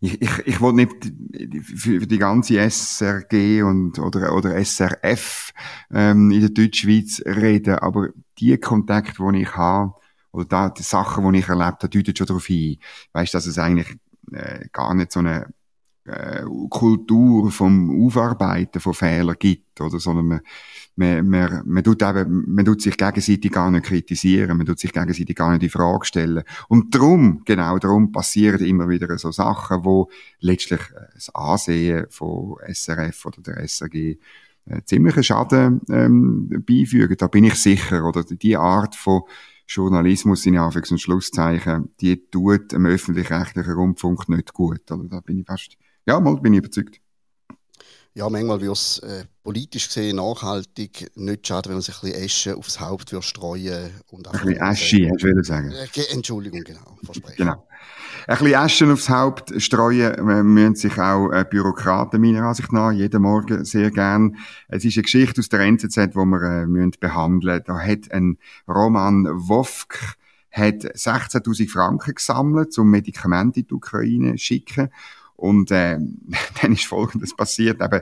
ich, 0.00 0.20
ich, 0.20 0.46
ich 0.46 0.60
will 0.60 0.72
nicht 0.74 1.12
für 1.62 2.06
die 2.06 2.18
ganze 2.18 2.58
SRG 2.58 3.62
und, 3.62 3.98
oder, 3.98 4.34
oder 4.34 4.62
SRF 4.62 5.52
ähm, 5.92 6.30
in 6.30 6.40
der 6.40 6.50
Deutschschweiz 6.50 7.22
reden, 7.24 7.76
aber 7.76 8.08
die 8.38 8.56
Kontakte, 8.58 9.22
die 9.32 9.42
ich 9.42 9.56
habe, 9.56 9.94
oder 10.30 10.70
die 10.70 10.82
Sachen, 10.82 11.32
die 11.32 11.40
ich 11.40 11.48
erlebt 11.48 11.82
habe, 11.82 11.88
deuten 11.88 12.16
schon 12.16 12.26
darauf 12.26 12.46
hin. 12.46 12.78
Weißt, 13.12 13.34
dass 13.34 13.46
es 13.46 13.58
eigentlich 13.58 13.96
äh, 14.32 14.66
gar 14.72 14.94
nicht 14.94 15.12
so 15.12 15.20
eine 15.20 15.46
äh, 16.08 16.44
Kultur 16.70 17.50
vom 17.50 18.04
Aufarbeiten 18.06 18.80
von 18.80 18.94
Fehlern 18.94 19.36
gibt, 19.38 19.80
oder, 19.80 20.00
sondern 20.00 20.26
man, 20.26 20.40
man, 20.96 21.28
man, 21.28 21.62
man, 21.66 21.84
tut 21.84 22.02
eben, 22.02 22.44
man 22.52 22.64
tut 22.64 22.82
sich 22.82 22.96
gegenseitig 22.96 23.52
gar 23.52 23.70
nicht 23.70 23.84
kritisieren, 23.84 24.56
man 24.56 24.66
tut 24.66 24.78
sich 24.78 24.92
gegenseitig 24.92 25.36
gar 25.36 25.52
nicht 25.52 25.62
in 25.62 25.70
Frage 25.70 26.04
stellen. 26.04 26.42
Und 26.68 26.94
darum, 26.94 27.42
genau 27.44 27.78
darum 27.78 28.12
passieren 28.12 28.64
immer 28.64 28.88
wieder 28.88 29.16
so 29.18 29.30
Sachen, 29.30 29.84
wo 29.84 30.10
letztlich 30.40 30.80
äh, 30.80 31.06
das 31.14 31.34
Ansehen 31.34 32.06
von 32.10 32.56
SRF 32.66 33.26
oder 33.26 33.42
der 33.42 33.68
SRG 33.68 34.16
äh, 34.66 34.82
ziemlichen 34.84 35.22
Schaden 35.22 35.80
ähm, 35.90 36.64
beifügen. 36.66 37.16
Da 37.16 37.28
bin 37.28 37.44
ich 37.44 37.54
sicher. 37.54 38.04
Oder 38.04 38.24
die 38.24 38.56
Art 38.56 38.94
von 38.94 39.22
Journalismus 39.68 40.46
in 40.46 40.56
Anführungs- 40.56 40.90
und 40.90 41.00
Schlusszeichen, 41.00 41.94
die 42.00 42.28
tut 42.30 42.72
dem 42.72 42.86
öffentlich-rechtlichen 42.86 43.74
Rundfunk 43.74 44.28
nicht 44.28 44.54
gut. 44.54 44.90
Oder 44.90 45.04
da 45.08 45.20
bin 45.20 45.40
ich 45.40 45.46
fast, 45.46 45.76
ja, 46.06 46.18
mal 46.18 46.40
bin 46.40 46.54
ich 46.54 46.60
überzeugt 46.60 47.00
ja, 48.14 48.28
manchmal 48.28 48.60
würde 48.60 48.72
es 48.72 48.98
äh, 49.00 49.24
politisch 49.42 49.88
gesehen 49.88 50.16
nachhaltig 50.16 51.10
nicht 51.14 51.46
schaden, 51.46 51.70
wenn 51.70 51.76
man 51.76 51.82
sich 51.82 51.94
ein 52.02 52.10
bisschen 52.10 52.24
Asche 52.24 52.56
aufs 52.56 52.80
Haupt 52.80 53.12
würde 53.12 53.22
streuen. 53.22 53.90
Und 54.10 54.28
ein 54.28 54.32
bisschen 54.32 54.60
Asche, 54.60 54.96
äh, 54.96 55.08
hättest 55.08 55.24
du 55.24 55.44
sagen. 55.44 55.72
Entschuldigung, 56.12 56.62
genau, 56.64 56.98
versprechen. 57.04 57.36
Genau. 57.36 57.68
Ein 58.26 58.38
bisschen 58.38 58.54
Asche 58.56 58.92
aufs 58.92 59.08
Haupt 59.08 59.54
streuen 59.62 60.28
äh, 60.28 60.42
müssen 60.42 60.74
sich 60.74 60.98
auch 60.98 61.30
äh, 61.30 61.44
Bürokraten 61.48 62.20
meiner 62.20 62.42
Ansicht 62.42 62.72
nach 62.72 62.92
jeden 62.92 63.22
Morgen 63.22 63.64
sehr 63.64 63.90
gern. 63.90 64.36
Es 64.68 64.84
ist 64.84 64.96
eine 64.96 65.04
Geschichte 65.04 65.40
aus 65.40 65.48
der 65.48 65.60
NZZ, 65.60 65.96
die 65.96 66.14
wir 66.16 66.42
äh, 66.42 66.66
müssen 66.66 66.92
behandeln 67.00 67.62
Da 67.64 67.78
hat 67.78 68.10
ein 68.10 68.38
Roman 68.66 69.26
Wofk 69.30 70.16
hat 70.50 70.84
16.000 70.84 71.70
Franken 71.70 72.14
gesammelt, 72.14 72.76
um 72.78 72.90
Medikamente 72.90 73.60
in 73.60 73.66
die 73.66 73.74
Ukraine 73.74 74.32
zu 74.32 74.38
schicken. 74.38 74.90
Und 75.38 75.70
äh, 75.70 75.98
dann 76.60 76.72
ist 76.72 76.86
Folgendes 76.86 77.34
passiert. 77.34 77.80
Eben, 77.80 78.00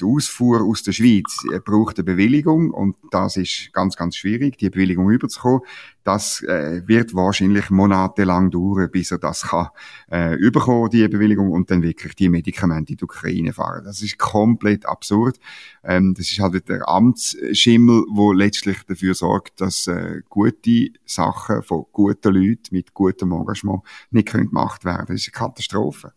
die 0.00 0.04
Ausfuhr 0.04 0.62
aus 0.62 0.82
der 0.82 0.92
Schweiz 0.92 1.44
äh, 1.52 1.60
braucht 1.60 1.98
eine 1.98 2.04
Bewilligung 2.04 2.70
und 2.70 2.96
das 3.10 3.36
ist 3.36 3.74
ganz, 3.74 3.94
ganz 3.94 4.16
schwierig, 4.16 4.56
die 4.56 4.70
Bewilligung 4.70 5.10
überzukommen. 5.10 5.60
Das 6.02 6.42
äh, 6.42 6.82
wird 6.86 7.14
wahrscheinlich 7.14 7.68
monatelang 7.68 8.50
dauern, 8.50 8.90
bis 8.90 9.10
er 9.10 9.18
das 9.18 9.42
kann 9.42 9.68
äh, 10.10 10.34
überkommen, 10.34 10.88
die 10.88 11.06
Bewilligung, 11.08 11.50
und 11.50 11.70
dann 11.70 11.82
wirklich 11.82 12.14
die 12.14 12.30
Medikamente 12.30 12.94
in 12.94 12.96
die 12.96 13.04
Ukraine 13.04 13.52
fahren. 13.52 13.84
Das 13.84 14.00
ist 14.00 14.18
komplett 14.18 14.86
absurd. 14.86 15.38
Ähm, 15.84 16.14
das 16.14 16.30
ist 16.30 16.40
halt 16.40 16.70
der 16.70 16.88
Amtsschimmel, 16.88 18.04
wo 18.10 18.32
letztlich 18.32 18.82
dafür 18.84 19.14
sorgt, 19.14 19.60
dass 19.60 19.86
äh, 19.88 20.22
gute 20.30 20.88
Sachen 21.04 21.62
von 21.62 21.84
guten 21.92 22.32
Leuten 22.32 22.62
mit 22.70 22.94
gutem 22.94 23.32
Engagement 23.32 23.82
nicht 24.10 24.32
gemacht 24.32 24.86
werden. 24.86 25.04
Das 25.08 25.16
ist 25.16 25.28
eine 25.34 25.48
Katastrophe. 25.48 26.14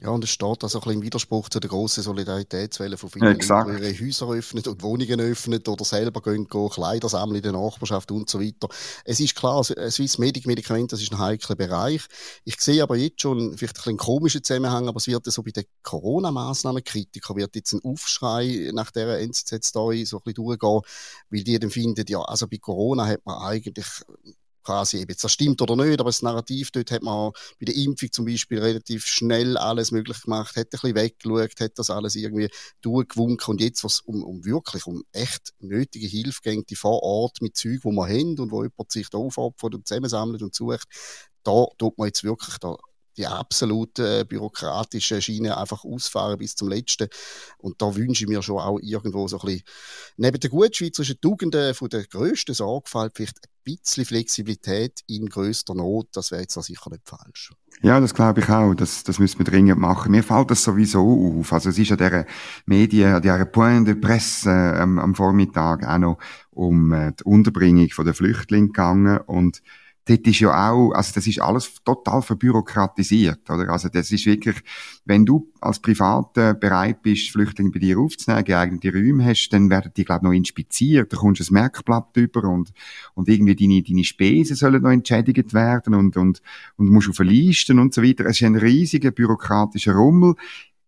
Ja, 0.00 0.10
und 0.10 0.22
es 0.22 0.30
steht 0.30 0.62
also 0.62 0.78
ein 0.78 0.82
bisschen 0.82 0.92
im 0.92 1.02
Widerspruch 1.02 1.48
zu 1.48 1.58
der 1.58 1.68
grossen 1.68 2.04
Solidaritätswelle 2.04 2.96
von 2.96 3.10
vielen 3.10 3.36
Leuten, 3.36 3.76
die 3.80 3.84
ihre 3.84 4.06
Häuser 4.06 4.30
öffnen 4.30 4.64
und 4.64 4.82
Wohnungen 4.84 5.20
öffnen 5.20 5.60
oder 5.66 5.84
selber 5.84 6.22
gehen, 6.22 6.46
gehen 6.46 6.68
Kleider 6.68 7.08
sammeln 7.08 7.34
in 7.34 7.42
der 7.42 7.50
Nachbarschaft 7.50 8.12
und 8.12 8.30
so 8.30 8.40
weiter. 8.40 8.68
Es 9.04 9.18
ist 9.18 9.34
klar, 9.34 9.64
Swiss 9.64 10.18
Medic 10.18 10.46
Medikament, 10.46 10.92
das 10.92 11.02
ist 11.02 11.10
ein 11.10 11.18
heikler 11.18 11.56
Bereich. 11.56 12.02
Ich 12.44 12.60
sehe 12.60 12.80
aber 12.80 12.96
jetzt 12.96 13.22
schon 13.22 13.58
vielleicht 13.58 13.76
ein 13.76 13.82
bisschen 13.82 13.96
komischen 13.96 14.44
Zusammenhang, 14.44 14.86
aber 14.86 14.98
es 14.98 15.08
wird 15.08 15.26
so 15.26 15.42
bei 15.42 15.50
den 15.50 15.64
Corona-Massnahmenkritikern 15.82 17.36
wird 17.36 17.56
jetzt 17.56 17.72
ein 17.72 17.80
Aufschrei 17.82 18.70
nach 18.72 18.92
dieser 18.92 19.18
NZZ-Story 19.18 20.04
so 20.04 20.18
ein 20.18 20.22
bisschen 20.22 20.44
durchgehen, 20.44 20.80
weil 21.30 21.42
die 21.42 21.58
dann 21.58 21.70
finden, 21.70 22.04
ja, 22.06 22.20
also 22.22 22.46
bei 22.46 22.58
Corona 22.58 23.04
hat 23.04 23.26
man 23.26 23.42
eigentlich 23.42 23.86
quasi, 24.68 25.06
jetzt 25.08 25.24
das 25.24 25.32
stimmt 25.32 25.62
oder 25.62 25.76
nicht, 25.76 25.98
aber 25.98 26.10
das 26.10 26.20
Narrativ 26.20 26.70
dort 26.70 26.90
hat 26.90 27.02
man 27.02 27.32
bei 27.58 27.64
der 27.64 27.74
Impfung 27.74 28.12
zum 28.12 28.26
Beispiel 28.26 28.58
relativ 28.58 29.06
schnell 29.06 29.56
alles 29.56 29.92
möglich 29.92 30.20
gemacht, 30.20 30.56
hat 30.56 30.66
ein 30.66 30.70
bisschen 30.70 30.94
weggeschaut, 30.94 31.58
hat 31.58 31.78
das 31.78 31.88
alles 31.88 32.14
irgendwie 32.16 32.50
durchgewunken 32.82 33.52
und 33.52 33.62
jetzt, 33.62 33.82
was 33.82 34.00
um, 34.00 34.22
um 34.22 34.44
wirklich 34.44 34.86
um 34.86 35.04
echt 35.12 35.54
nötige 35.60 36.06
Hilfe 36.06 36.40
geht, 36.42 36.68
die 36.68 36.76
vor 36.76 37.02
Ort 37.02 37.40
mit 37.40 37.56
Zeug, 37.56 37.80
wo 37.82 37.92
man 37.92 38.10
haben 38.10 38.38
und 38.38 38.50
wo 38.50 38.62
jemand 38.62 38.92
sich 38.92 39.08
da 39.08 39.16
aufopfert 39.16 39.74
und 39.74 39.88
zusammensammelt 39.88 40.42
und 40.42 40.54
sucht, 40.54 40.86
da 41.44 41.64
tut 41.78 41.96
man 41.96 42.08
jetzt 42.08 42.24
wirklich 42.24 42.58
da 42.58 42.76
die 43.18 43.26
absolute 43.26 44.24
bürokratische 44.24 45.20
Schiene 45.20 45.56
einfach 45.56 45.84
ausfahren 45.84 46.38
bis 46.38 46.54
zum 46.54 46.68
Letzten. 46.68 47.08
Und 47.58 47.82
da 47.82 47.94
wünsche 47.96 48.24
ich 48.24 48.28
mir 48.28 48.42
schon 48.42 48.60
auch 48.60 48.78
irgendwo 48.80 49.26
so 49.26 49.40
ein 49.40 49.46
bisschen, 49.46 49.62
neben 50.16 50.38
der 50.38 50.50
guten 50.50 50.72
schweizerischen 50.72 51.20
Tugenden 51.20 51.74
von 51.74 51.88
der 51.88 52.06
grössten 52.06 52.54
Sorgfalt 52.54 53.12
vielleicht 53.16 53.38
ein 53.38 53.50
bisschen 53.68 54.04
Flexibilität 54.04 55.00
in 55.06 55.26
grösster 55.26 55.74
Not. 55.74 56.08
Das 56.12 56.30
wäre 56.30 56.42
jetzt 56.42 56.56
auch 56.56 56.62
sicher 56.62 56.90
nicht 56.90 57.06
falsch. 57.06 57.52
Ja, 57.82 58.00
das 58.00 58.14
glaube 58.14 58.40
ich 58.40 58.48
auch. 58.48 58.74
Das, 58.74 59.04
das 59.04 59.18
müssen 59.18 59.38
wir 59.38 59.44
dringend 59.44 59.78
machen. 59.78 60.10
Mir 60.10 60.22
fällt 60.22 60.50
das 60.50 60.64
sowieso 60.64 61.38
auf. 61.38 61.52
Also 61.52 61.68
es 61.68 61.78
ist 61.78 61.90
ja 61.90 61.96
der 61.96 62.26
Medien, 62.66 63.14
an 63.14 63.22
dieser 63.22 63.44
Point 63.44 63.86
de 63.86 63.94
Presse 63.94 64.50
äh, 64.50 64.78
am, 64.80 64.98
am 64.98 65.14
Vormittag 65.14 65.86
auch 65.86 65.98
noch 65.98 66.18
um 66.50 66.92
äh, 66.92 67.12
die 67.12 67.24
Unterbringung 67.24 67.88
der 67.88 68.14
Flüchtlinge 68.14 68.68
gegangen 68.68 69.18
und 69.26 69.62
dort 70.08 70.26
ist 70.26 70.40
ja 70.40 70.70
auch, 70.70 70.92
also 70.92 71.12
das 71.14 71.26
ist 71.26 71.40
alles 71.40 71.74
total 71.84 72.22
verbürokratisiert, 72.22 73.48
oder? 73.50 73.68
Also 73.68 73.88
das 73.88 74.10
ist 74.10 74.24
wirklich, 74.26 74.56
wenn 75.04 75.26
du 75.26 75.50
als 75.60 75.80
Privater 75.80 76.54
bereit 76.54 77.02
bist, 77.02 77.30
Flüchtlinge 77.30 77.70
bei 77.70 77.78
dir 77.78 77.98
aufzunehmen, 77.98 78.44
geeignete 78.44 78.92
Räume 78.92 79.24
hast, 79.26 79.50
dann 79.50 79.68
werden 79.68 79.92
die, 79.96 80.04
glaube 80.04 80.20
ich, 80.20 80.24
noch 80.24 80.32
inspiziert, 80.32 81.12
da 81.12 81.16
kommst 81.16 81.40
du 81.40 81.44
ein 81.44 81.54
Merkblatt 81.54 82.16
über 82.16 82.44
und, 82.44 82.72
und 83.14 83.28
irgendwie 83.28 83.56
deine, 83.56 83.82
deine 83.82 84.04
Spesen 84.04 84.56
sollen 84.56 84.82
noch 84.82 84.90
entschädigt 84.90 85.52
werden 85.52 85.94
und, 85.94 86.16
und, 86.16 86.40
und 86.76 86.88
musst 86.88 87.10
auf 87.10 87.18
Listen 87.18 87.78
und 87.78 87.92
so 87.92 88.02
weiter. 88.02 88.24
Es 88.24 88.40
ist 88.40 88.46
ein 88.46 88.56
riesiger 88.56 89.10
bürokratischer 89.10 89.92
Rummel. 89.92 90.34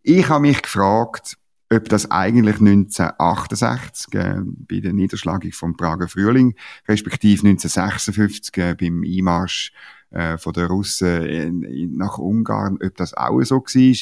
Ich 0.02 0.28
habe 0.30 0.42
mich 0.42 0.62
gefragt, 0.62 1.36
ob 1.72 1.88
das 1.88 2.10
eigentlich 2.10 2.56
1968 2.56 4.14
äh, 4.14 4.40
bei 4.68 4.80
der 4.80 4.92
Niederschlagung 4.92 5.52
vom 5.52 5.76
Prager 5.76 6.08
Frühling, 6.08 6.54
respektive 6.88 7.46
1956 7.46 8.56
äh, 8.58 8.74
beim 8.74 9.04
Einmarsch 9.06 9.72
äh, 10.10 10.36
von 10.36 10.52
der 10.52 10.66
Russen 10.66 11.22
in, 11.26 11.62
in, 11.62 11.96
nach 11.96 12.18
Ungarn, 12.18 12.78
ob 12.84 12.96
das 12.96 13.14
auch 13.14 13.40
so 13.42 13.60
war. 13.60 13.96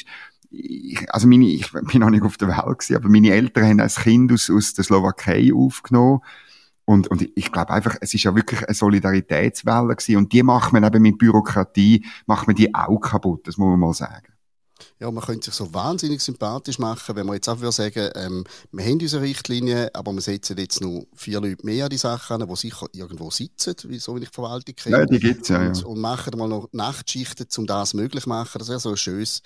Ich, 0.51 1.15
also 1.15 1.29
meine, 1.29 1.47
ich 1.47 1.71
bin 1.71 2.01
noch 2.01 2.09
nicht 2.09 2.23
auf 2.23 2.39
der 2.39 2.49
Welt 2.49 2.79
gewesen, 2.79 2.97
aber 2.97 3.11
meine 3.11 3.33
Eltern 3.33 3.67
haben 3.67 3.81
als 3.81 3.97
Kind 3.97 4.33
aus, 4.33 4.49
aus 4.49 4.73
der 4.73 4.85
Slowakei 4.85 5.51
aufgenommen. 5.55 6.21
Und, 6.87 7.09
und 7.09 7.29
ich 7.35 7.53
glaube 7.53 7.69
einfach, 7.69 7.97
es 8.01 8.15
ist 8.15 8.25
ja 8.25 8.35
wirklich 8.35 8.67
eine 8.67 8.75
Solidaritätswelle 8.75 9.95
gewesen. 9.95 10.17
Und 10.17 10.33
die 10.33 10.43
macht 10.43 10.73
man 10.73 10.85
eben 10.85 11.03
mit 11.03 11.19
Bürokratie, 11.19 12.07
macht 12.25 12.47
man 12.47 12.57
die 12.57 12.75
auch 12.75 12.99
kaputt, 12.99 13.47
das 13.47 13.59
muss 13.59 13.69
man 13.69 13.79
mal 13.79 13.93
sagen 13.93 14.38
ja, 14.99 15.11
man 15.11 15.25
könnte 15.25 15.47
sich 15.47 15.55
so 15.55 15.73
wahnsinnig 15.73 16.21
sympathisch 16.21 16.79
machen, 16.79 17.17
wenn 17.17 17.27
man 17.27 17.37
jetzt 17.37 17.49
auch 17.49 17.59
sagen 17.73 18.11
ähm, 18.15 18.45
wir 18.73 18.85
haben 18.85 19.01
unsere 19.01 19.23
Richtlinie, 19.23 19.95
aber 19.95 20.13
wir 20.13 20.21
setzen 20.21 20.57
jetzt 20.59 20.81
noch 20.81 21.07
vier 21.15 21.41
Leute 21.41 21.65
mehr 21.65 21.85
an 21.85 21.91
die 21.91 21.97
Sachen 21.97 22.43
an, 22.43 22.49
die 22.49 22.57
sicher 22.57 22.87
irgendwo 22.93 23.31
sitzen, 23.31 23.75
wie, 23.85 23.99
so 23.99 24.15
wie 24.17 24.23
ich 24.23 24.29
die 24.29 24.35
Verwaltung 24.35 24.75
kenne. 24.75 24.99
Ja, 24.99 25.07
die 25.07 25.19
gibt's 25.19 25.49
ja, 25.49 25.61
und, 25.61 25.79
ja. 25.79 25.87
Und 25.87 26.01
machen 26.01 26.39
mal 26.39 26.49
noch 26.49 26.69
Nachtschichten, 26.73 27.47
um 27.57 27.67
das 27.67 27.95
möglich 27.95 28.25
zu 28.25 28.29
machen. 28.29 28.59
Das 28.59 28.69
wäre 28.69 28.81
so 28.81 28.91
ein 28.91 28.97
schönes 28.97 29.43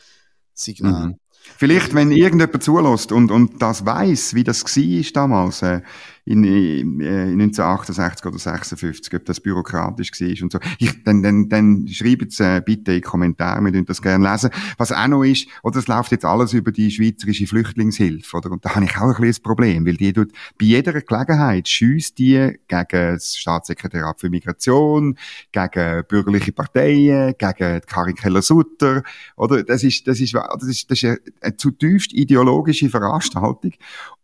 Signal. 0.55 1.09
Mhm. 1.09 1.19
Vielleicht, 1.57 1.95
wenn 1.95 2.11
irgendjemand 2.11 2.63
zulässt 2.63 3.13
und, 3.13 3.31
und 3.31 3.63
das 3.63 3.87
weiß, 3.87 4.35
wie 4.35 4.45
das 4.45 4.65
war 4.65 5.13
damals, 5.13 5.63
äh, 5.63 5.81
in, 6.25 6.45
in, 6.45 7.01
in 7.01 7.41
1968 7.41 8.27
oder 8.27 8.39
56, 8.39 9.15
ob 9.15 9.25
das 9.25 9.41
bürokratisch 9.41 10.13
war 10.21 10.43
und 10.43 10.53
so. 10.53 10.59
Ich, 10.79 11.03
dann, 11.03 11.23
dann, 11.23 11.49
dann 11.49 11.89
schreibt 11.89 12.39
äh, 12.39 12.61
bitte 12.65 12.93
in 12.93 12.97
die 12.99 13.01
Kommentare, 13.01 13.61
wir 13.61 13.73
würden 13.73 13.87
das 13.87 14.01
gerne 14.01 14.31
lesen. 14.31 14.51
Was 14.79 14.93
auch 14.93 15.09
noch 15.09 15.25
ist, 15.25 15.49
oder 15.65 15.79
es 15.79 15.89
läuft 15.89 16.13
jetzt 16.13 16.25
alles 16.25 16.53
über 16.53 16.71
die 16.71 16.91
schweizerische 16.91 17.47
Flüchtlingshilfe, 17.47 18.37
oder? 18.37 18.53
Und 18.53 18.65
da 18.65 18.75
habe 18.77 18.85
ich 18.85 18.97
auch 18.97 19.19
ein 19.19 19.25
ein 19.25 19.43
Problem, 19.43 19.85
weil 19.85 19.97
die 19.97 20.13
tut 20.13 20.33
bei 20.59 20.67
jeder 20.67 20.93
Gelegenheit 21.01 21.69
schießt 21.69 22.17
die 22.19 22.59
gegen 22.69 22.87
das 22.91 23.37
Staatssekretariat 23.37 24.21
für 24.21 24.31
Migration, 24.31 25.19
gegen 25.51 26.05
bürgerliche 26.07 26.53
Parteien, 26.53 27.35
gegen 27.37 27.81
Karin 27.87 28.15
Keller-Sutter, 28.15 29.03
oder? 29.37 29.65
Das 29.65 29.83
ist, 29.83 30.07
das 30.07 30.21
ist, 30.21 30.35
das 30.35 30.69
ist, 30.69 30.91
das 30.91 30.99
ist 30.99 31.05
eine, 31.05 31.19
eine 31.41 31.57
zutiefst 31.57 32.13
ideologische 32.13 32.89
Veranstaltung. 32.89 33.73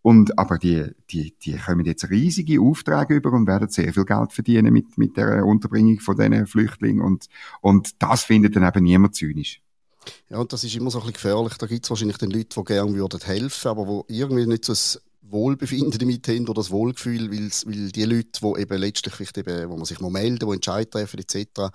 Und, 0.02 0.38
aber 0.38 0.58
die, 0.58 0.86
die, 1.10 1.34
die 1.42 1.56
kommen 1.56 1.84
jetzt 1.84 2.08
riesige 2.10 2.60
Aufträge 2.60 3.14
über 3.14 3.32
und 3.32 3.46
werden 3.46 3.68
sehr 3.68 3.92
viel 3.92 4.04
Geld 4.04 4.32
verdienen 4.32 4.72
mit, 4.72 4.96
mit 4.96 5.16
der 5.16 5.44
Unterbringung 5.44 6.00
von 6.00 6.16
diesen 6.16 6.46
Flüchtlingen. 6.46 7.02
Und, 7.02 7.26
und 7.60 8.02
das 8.02 8.24
findet 8.24 8.56
dann 8.56 8.66
eben 8.66 8.84
niemand 8.84 9.14
zynisch. 9.14 9.60
Ja, 10.30 10.38
und 10.38 10.52
das 10.52 10.64
ist 10.64 10.74
immer 10.74 10.90
so 10.90 10.98
ein 10.98 11.02
bisschen 11.02 11.14
gefährlich. 11.14 11.54
Da 11.58 11.66
gibt 11.66 11.84
es 11.84 11.90
wahrscheinlich 11.90 12.18
den 12.18 12.30
Leute, 12.30 12.58
die 12.58 12.64
gerne 12.64 12.94
würden 12.94 13.20
helfen, 13.20 13.68
aber 13.68 13.86
wo 13.86 14.04
irgendwie 14.08 14.46
nicht 14.46 14.64
so 14.64 14.72
ein 14.72 15.02
Wohlbefinden 15.30 15.98
damit 15.98 16.26
haben 16.28 16.44
oder 16.44 16.54
das 16.54 16.70
Wohlgefühl, 16.70 17.30
weil 17.30 17.90
die 17.90 18.04
Leute, 18.04 18.40
die 18.40 18.60
eben 18.60 18.78
letztlich 18.78 19.14
vielleicht 19.14 19.38
eben, 19.38 19.68
wo 19.68 19.76
man 19.76 19.84
sich 19.84 20.00
mal 20.00 20.10
melden, 20.10 20.48
die 20.48 20.54
Entscheid 20.54 20.90
treffen 20.90 21.20
etc., 21.20 21.70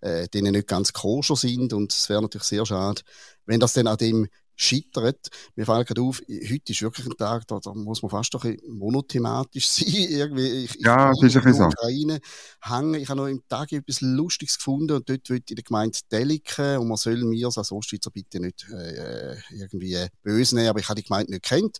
äh, 0.00 0.28
denen 0.28 0.52
nicht 0.52 0.66
ganz 0.66 0.92
koscher 0.92 1.36
sind 1.36 1.72
und 1.72 1.92
es 1.92 2.08
wäre 2.08 2.22
natürlich 2.22 2.46
sehr 2.46 2.66
schade, 2.66 3.02
wenn 3.44 3.60
das 3.60 3.74
dann 3.74 3.86
an 3.86 3.98
dem 3.98 4.28
scheitert. 4.56 5.28
Mir 5.54 5.66
fällt 5.66 5.86
gerade 5.86 6.00
auf, 6.00 6.20
heute 6.20 6.72
ist 6.72 6.82
wirklich 6.82 7.06
ein 7.06 7.16
Tag, 7.16 7.46
da, 7.46 7.60
da 7.60 7.74
muss 7.74 8.02
man 8.02 8.10
fast 8.10 8.32
doch 8.34 8.44
ein 8.44 8.58
monothematisch 8.66 9.68
sein. 9.68 9.86
Irgendwie, 9.88 10.64
ich, 10.64 10.74
ja, 10.80 11.12
ich 11.12 11.22
ist 11.22 11.36
ein 11.36 11.54
so. 11.54 11.64
Ukraine 11.64 12.20
hängen. 12.62 12.94
Ich 12.94 13.08
habe 13.08 13.20
noch 13.20 13.28
im 13.28 13.42
Tag 13.48 13.70
etwas 13.72 14.00
Lustiges 14.00 14.56
gefunden 14.56 14.96
und 14.96 15.08
dort 15.08 15.28
wird 15.28 15.50
in 15.50 15.56
der 15.56 15.64
Gemeinde 15.64 15.98
Deliken 16.10 16.78
und 16.78 16.88
man 16.88 16.96
soll 16.96 17.22
mir 17.24 17.46
als 17.46 17.70
Ostschweizer 17.70 18.10
bitte 18.10 18.40
nicht 18.40 18.66
äh, 18.70 19.36
irgendwie 19.50 20.06
böse 20.22 20.56
nehmen, 20.56 20.68
aber 20.68 20.80
ich 20.80 20.88
habe 20.88 21.00
die 21.00 21.06
Gemeinde 21.06 21.32
nicht 21.32 21.44
kennt. 21.44 21.78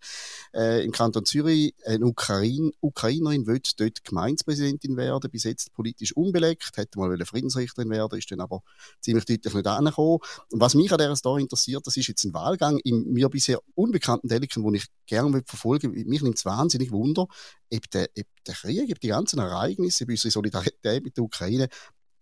Äh, 0.54 0.84
Im 0.84 0.92
Kanton 0.92 1.24
Zürich 1.24 1.74
eine 1.84 2.04
Ukraine, 2.04 2.70
Ukrainerin 2.80 3.46
will 3.46 3.60
dort 3.78 4.04
Gemeindepräsidentin 4.04 4.96
werden, 4.96 5.30
bis 5.30 5.44
jetzt 5.44 5.72
politisch 5.72 6.14
unbelegt, 6.14 6.76
hätte 6.76 6.98
mal 6.98 7.16
Friedensrichterin 7.24 7.90
werden, 7.90 8.18
ist 8.18 8.30
dann 8.30 8.40
aber 8.40 8.62
ziemlich 9.00 9.24
deutlich 9.24 9.54
nicht 9.54 9.66
angekommen. 9.66 10.18
Und 10.50 10.60
was 10.60 10.74
mich 10.74 10.92
an 10.92 10.98
dieser 10.98 11.16
Story 11.16 11.42
interessiert, 11.42 11.86
das 11.86 11.96
ist 11.96 12.06
jetzt 12.08 12.24
ein 12.24 12.34
Wahlgang 12.34 12.65
Werdegang 12.66 12.78
in 12.84 13.12
mir 13.12 13.28
bisher 13.28 13.60
unbekannten 13.74 14.28
Deliken, 14.28 14.62
wo 14.62 14.72
ich 14.72 14.86
gerne 15.06 15.42
verfolgen 15.46 15.94
will. 15.94 16.04
Mich 16.04 16.22
nimmt 16.22 16.36
es 16.36 16.44
wahnsinnig 16.44 16.90
Wunder, 16.90 17.26
ob 17.72 17.90
der, 17.90 18.08
ob 18.18 18.26
der 18.46 18.54
Krieg, 18.54 18.90
ob 18.90 19.00
die 19.00 19.08
ganzen 19.08 19.38
Ereignisse, 19.38 20.04
ob 20.04 20.10
unsere 20.10 20.30
Solidarität 20.30 21.04
mit 21.04 21.16
der 21.16 21.24
Ukraine 21.24 21.68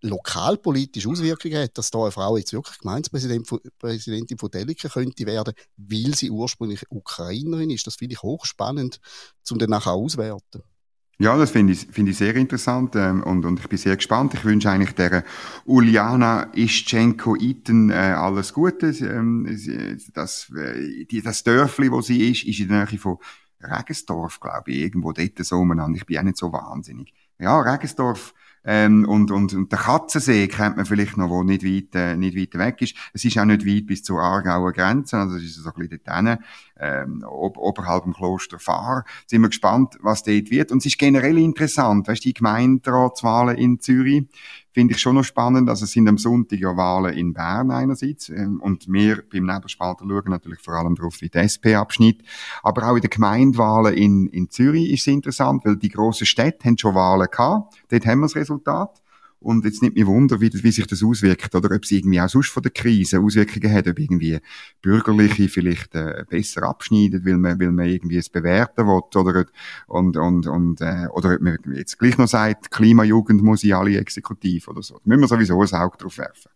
lokalpolitisch 0.03 1.07
Auswirkungen 1.07 1.57
hat, 1.57 1.79
dass 1.79 1.91
da 1.91 2.03
eine 2.03 2.13
Frau 2.13 2.37
jetzt 2.37 2.53
wirklich 2.53 2.79
Gemeindepräsidentin 2.79 4.37
von 4.37 4.51
Deliken 4.51 4.91
könnte 4.91 5.25
werden, 5.25 5.55
weil 5.77 6.15
sie 6.15 6.31
ursprünglich 6.31 6.83
Ukrainerin 6.91 7.71
ist. 7.71 7.87
Das 7.87 7.97
finde 7.97 8.15
ich 8.15 8.23
hochspannend, 8.23 9.01
um 9.51 9.59
dann 9.59 9.71
nachher 9.71 9.93
auswerten. 9.93 10.63
Ja, 11.19 11.37
das 11.37 11.53
finde 11.53 11.73
ich, 11.73 11.87
finde 11.93 12.11
ich 12.11 12.17
sehr 12.17 12.35
interessant 12.35 12.97
ähm, 12.97 13.23
und, 13.23 13.45
und 13.45 13.61
ich 13.61 13.69
bin 13.69 13.79
sehr 13.79 13.97
gespannt. 13.97 14.35
Ich 14.35 14.45
wünsche 14.45 14.69
eigentlich 14.69 14.95
der 14.95 15.23
Uliana 15.65 16.49
Ischenko-Iten 16.55 17.91
äh, 17.91 17.95
alles 17.95 18.53
Gute. 18.53 18.89
Ähm, 18.89 19.47
das, 20.13 20.51
äh, 20.51 21.05
die, 21.05 21.23
das 21.23 21.45
Dörfli, 21.45 21.93
wo 21.93 22.01
sie 22.01 22.31
ist, 22.31 22.45
ist 22.45 22.59
in 22.59 22.69
der 22.69 22.87
Nähe 22.87 22.99
von 22.99 23.19
Regensdorf, 23.61 24.41
glaube 24.41 24.73
ich, 24.73 24.79
irgendwo 24.79 25.13
dort 25.13 25.39
so 25.39 25.59
umeinander. 25.59 25.97
Ich 25.97 26.07
bin 26.07 26.19
auch 26.19 26.23
nicht 26.23 26.37
so 26.37 26.53
wahnsinnig. 26.53 27.15
Ja, 27.39 27.61
Regensdorf 27.61 28.35
ähm, 28.65 29.07
und, 29.07 29.31
und, 29.31 29.53
und 29.53 29.71
der 29.71 29.79
Katzensee 29.79 30.49
kennt 30.49 30.77
man 30.77 30.87
vielleicht 30.87 31.17
noch, 31.17 31.29
wo 31.29 31.43
nicht 31.43 31.65
weit, 31.65 31.95
äh, 31.95 32.17
nicht 32.17 32.37
weit 32.37 32.59
weg 32.59 32.83
ist. 32.83 32.97
Es 33.13 33.25
ist 33.25 33.39
auch 33.39 33.45
nicht 33.45 33.67
weit 33.67 33.87
bis 33.87 34.03
zur 34.03 34.21
Aargauer 34.21 34.73
Grenze, 34.73 35.19
also 35.19 35.37
es 35.37 35.45
ist 35.45 35.57
so 35.57 35.69
ein 35.69 35.75
bisschen 35.75 36.01
dort 36.05 36.17
ähm, 36.79 37.25
ob, 37.27 37.57
oberhalb 37.57 38.05
dem 38.05 38.13
Kloster 38.13 38.59
Fahr. 38.59 39.05
Sind 39.27 39.43
wir 39.43 39.49
gespannt, 39.49 39.97
was 40.01 40.23
dort 40.23 40.51
wird. 40.51 40.73
Und 40.73 40.79
es 40.79 40.87
ist 40.87 40.99
generell 40.99 41.39
interessant, 41.39 42.09
weißt 42.09 42.25
du, 42.25 42.29
die 42.29 42.35
Gemeinderatswahlen 42.35 43.57
in 43.57 43.81
Zürich, 43.81 44.25
finde 44.73 44.95
ich 44.95 45.01
schon 45.01 45.15
noch 45.15 45.23
spannend. 45.23 45.71
Also 45.71 45.85
es 45.85 45.93
sind 45.93 46.09
am 46.09 46.19
Sonntag 46.19 46.59
ja 46.59 46.77
Wahlen 46.77 47.15
in 47.15 47.33
Bern 47.33 47.71
einerseits 47.71 48.29
ähm, 48.29 48.61
und 48.61 48.93
wir 48.93 49.23
beim 49.33 49.47
Nebelspalter 49.47 50.05
schauen 50.07 50.31
natürlich 50.31 50.61
vor 50.61 50.75
allem 50.75 50.97
darauf, 50.97 51.21
wie 51.21 51.29
der 51.29 51.45
SP 51.47 51.79
abschnitt. 51.79 52.23
Aber 52.63 52.91
auch 52.91 52.97
in 52.97 53.03
den 53.03 53.11
Gemeindewahlen 53.11 53.95
in, 53.95 54.27
in 54.27 54.51
Zürich 54.51 54.91
ist 54.91 55.03
es 55.03 55.07
interessant, 55.07 55.65
weil 55.65 55.77
die 55.77 55.91
grossen 55.91 56.27
Städte 56.27 56.65
haben 56.65 56.77
schon 56.77 56.97
Wahlen 56.97 57.29
gehabt. 57.31 57.75
Dort 57.89 58.07
haben 58.07 58.21
wir 58.21 58.27
das 58.27 58.37
Resultat. 58.37 59.01
Und 59.45 59.65
jetzt 59.65 59.83
nicht 59.83 59.95
mich 59.95 60.07
wunder, 60.07 60.41
wie, 60.41 60.51
wie 60.53 60.73
sich 60.73 60.87
das 60.87 61.03
auswirkt 61.03 61.55
oder 61.55 61.75
ob 61.75 61.85
es 61.85 61.91
irgendwie 61.91 62.21
auch 62.21 62.29
sonst 62.29 62.49
von 62.49 62.63
der 62.63 62.73
Krise 62.73 63.21
Auswirkungen 63.21 63.73
hat, 63.73 63.87
ob 63.87 63.99
irgendwie 63.99 64.41
Bürgerliche 64.81 65.49
vielleicht 65.49 65.95
äh, 65.95 66.25
besser 66.29 66.63
abschneiden, 66.63 67.25
weil 67.25 67.37
man, 67.37 67.61
weil 67.61 67.71
man 67.71 67.87
irgendwie 67.87 68.17
es 68.17 68.31
bewerten 68.31 68.87
will 68.87 69.03
oder, 69.15 69.45
und, 69.87 70.17
und, 70.17 70.47
und, 70.47 70.81
äh, 70.81 71.07
oder 71.13 71.35
ob 71.35 71.41
man 71.43 71.59
jetzt 71.75 71.99
gleich 71.99 72.17
noch 72.17 72.29
sagt, 72.29 72.71
Klimajugend 72.71 73.43
muss 73.43 73.65
in 73.65 73.75
alle 73.75 73.99
Exekutiv 73.99 74.69
oder 74.69 74.83
so. 74.83 74.95
Da 74.95 75.01
müssen 75.05 75.21
wir 75.21 75.29
sowieso 75.29 75.61
ein 75.61 75.83
Auge 75.83 75.99
drauf 75.99 76.19
werfen. 76.19 76.51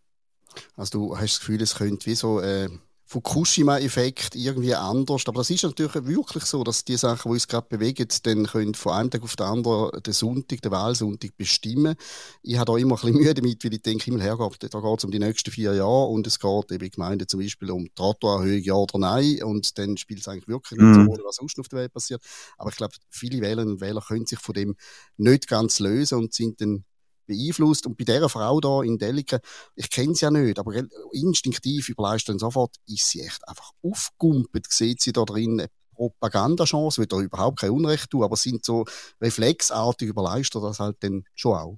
Also 0.76 0.98
du 0.98 1.16
hast 1.16 1.34
das 1.34 1.40
Gefühl, 1.40 1.62
es 1.62 1.74
könnte 1.74 2.06
wie 2.06 2.14
so 2.14 2.40
äh, 2.40 2.68
Fukushima-Effekt 3.10 4.36
irgendwie 4.36 4.74
anders. 4.74 5.22
Aber 5.26 5.40
das 5.40 5.48
ist 5.48 5.62
natürlich 5.62 5.94
wirklich 5.94 6.44
so, 6.44 6.62
dass 6.62 6.84
die 6.84 6.98
Sachen, 6.98 7.30
die 7.30 7.34
uns 7.36 7.48
gerade 7.48 7.66
bewegen, 7.66 8.06
dann 8.24 8.46
können 8.46 8.74
von 8.74 8.92
einem 8.92 9.10
Tag 9.10 9.22
auf 9.22 9.34
den 9.34 9.46
anderen 9.46 10.02
den 10.02 10.12
Sonntag, 10.12 10.60
den 10.60 10.70
Wahlsonntag 10.70 11.34
bestimmen. 11.38 11.94
Ich 12.42 12.58
habe 12.58 12.70
da 12.70 12.76
immer 12.76 12.96
ein 12.96 13.00
bisschen 13.00 13.14
Mühe 13.14 13.32
damit, 13.32 13.64
weil 13.64 13.72
ich 13.72 13.82
denke, 13.82 14.04
Himmel 14.04 14.20
hergeht, 14.20 14.74
da 14.74 14.80
geht 14.80 14.98
es 14.98 15.04
um 15.04 15.10
die 15.10 15.18
nächsten 15.18 15.50
vier 15.50 15.72
Jahre 15.72 16.08
und 16.08 16.26
es 16.26 16.38
geht 16.38 16.70
eben 16.70 16.90
Gemeinden 16.90 17.26
zum 17.26 17.40
Beispiel 17.40 17.70
um 17.70 17.88
Trottoirerhöhung, 17.94 18.62
ja 18.62 18.74
oder 18.74 18.98
nein. 18.98 19.42
Und 19.42 19.78
dann 19.78 19.96
spielt 19.96 20.20
es 20.20 20.28
eigentlich 20.28 20.48
wirklich 20.48 20.78
nicht 20.78 20.86
mhm. 20.86 21.06
so, 21.06 21.24
was 21.24 21.36
sonst 21.36 21.58
auf 21.58 21.68
der 21.68 21.78
Welt 21.78 21.92
passiert. 21.94 22.22
Aber 22.58 22.68
ich 22.68 22.76
glaube, 22.76 22.92
viele 23.08 23.40
Wählerinnen 23.40 23.76
und 23.76 23.80
Wähler 23.80 24.02
können 24.06 24.26
sich 24.26 24.38
von 24.38 24.52
dem 24.52 24.76
nicht 25.16 25.48
ganz 25.48 25.78
lösen 25.78 26.18
und 26.18 26.34
sind 26.34 26.60
dann 26.60 26.84
beeinflusst. 27.28 27.86
Und 27.86 27.96
bei 27.96 28.04
dieser 28.04 28.28
Frau 28.28 28.60
da 28.60 28.82
in 28.82 28.98
Deliken, 28.98 29.38
ich 29.76 29.90
kenne 29.90 30.14
sie 30.14 30.24
ja 30.24 30.30
nicht, 30.30 30.58
aber 30.58 30.72
instinktiv 31.12 31.88
überleistet 31.88 32.30
dann 32.30 32.38
sofort, 32.40 32.74
ist 32.88 33.10
sie 33.10 33.20
echt 33.20 33.46
einfach 33.46 33.70
aufgumpelt, 33.82 34.66
sieht 34.68 35.00
sie 35.00 35.12
da 35.12 35.24
drin 35.24 35.60
eine 35.60 35.68
Propagandachance, 35.94 36.98
will 36.98 37.06
da 37.06 37.20
überhaupt 37.20 37.60
kein 37.60 37.70
Unrecht 37.70 38.10
tun, 38.10 38.24
aber 38.24 38.36
sind 38.36 38.64
so 38.64 38.84
reflexartig 39.20 40.08
überleistet 40.08 40.62
das 40.62 40.80
halt 40.80 40.96
dann 41.00 41.24
schon 41.34 41.56
auch. 41.56 41.76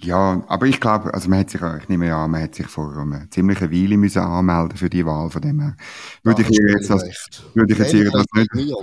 Ja, 0.00 0.42
aber 0.48 0.66
ich 0.66 0.80
glaube, 0.80 1.14
also 1.14 1.28
man 1.28 1.40
hat 1.40 1.50
sich, 1.50 1.60
ich 1.62 1.88
nehme 1.88 2.12
an, 2.12 2.30
man 2.30 2.42
hat 2.42 2.56
sich 2.56 2.66
vor 2.66 2.96
einer 2.96 3.30
ziemlichen 3.30 3.70
Weile 3.70 3.96
müssen 3.96 4.18
anmelden 4.22 4.76
für 4.76 4.90
die 4.90 5.06
Wahl, 5.06 5.30
von 5.30 5.42
dem 5.42 5.60
her. 5.60 5.76
Würde 6.24 6.42
ja, 6.42 6.48
ich 6.48 6.58
jetzt 6.74 6.90
das, 6.90 7.04
würde 7.54 7.72
ich 7.72 7.78
jetzt 7.78 8.12
das 8.12 8.26
nicht, 8.34 8.74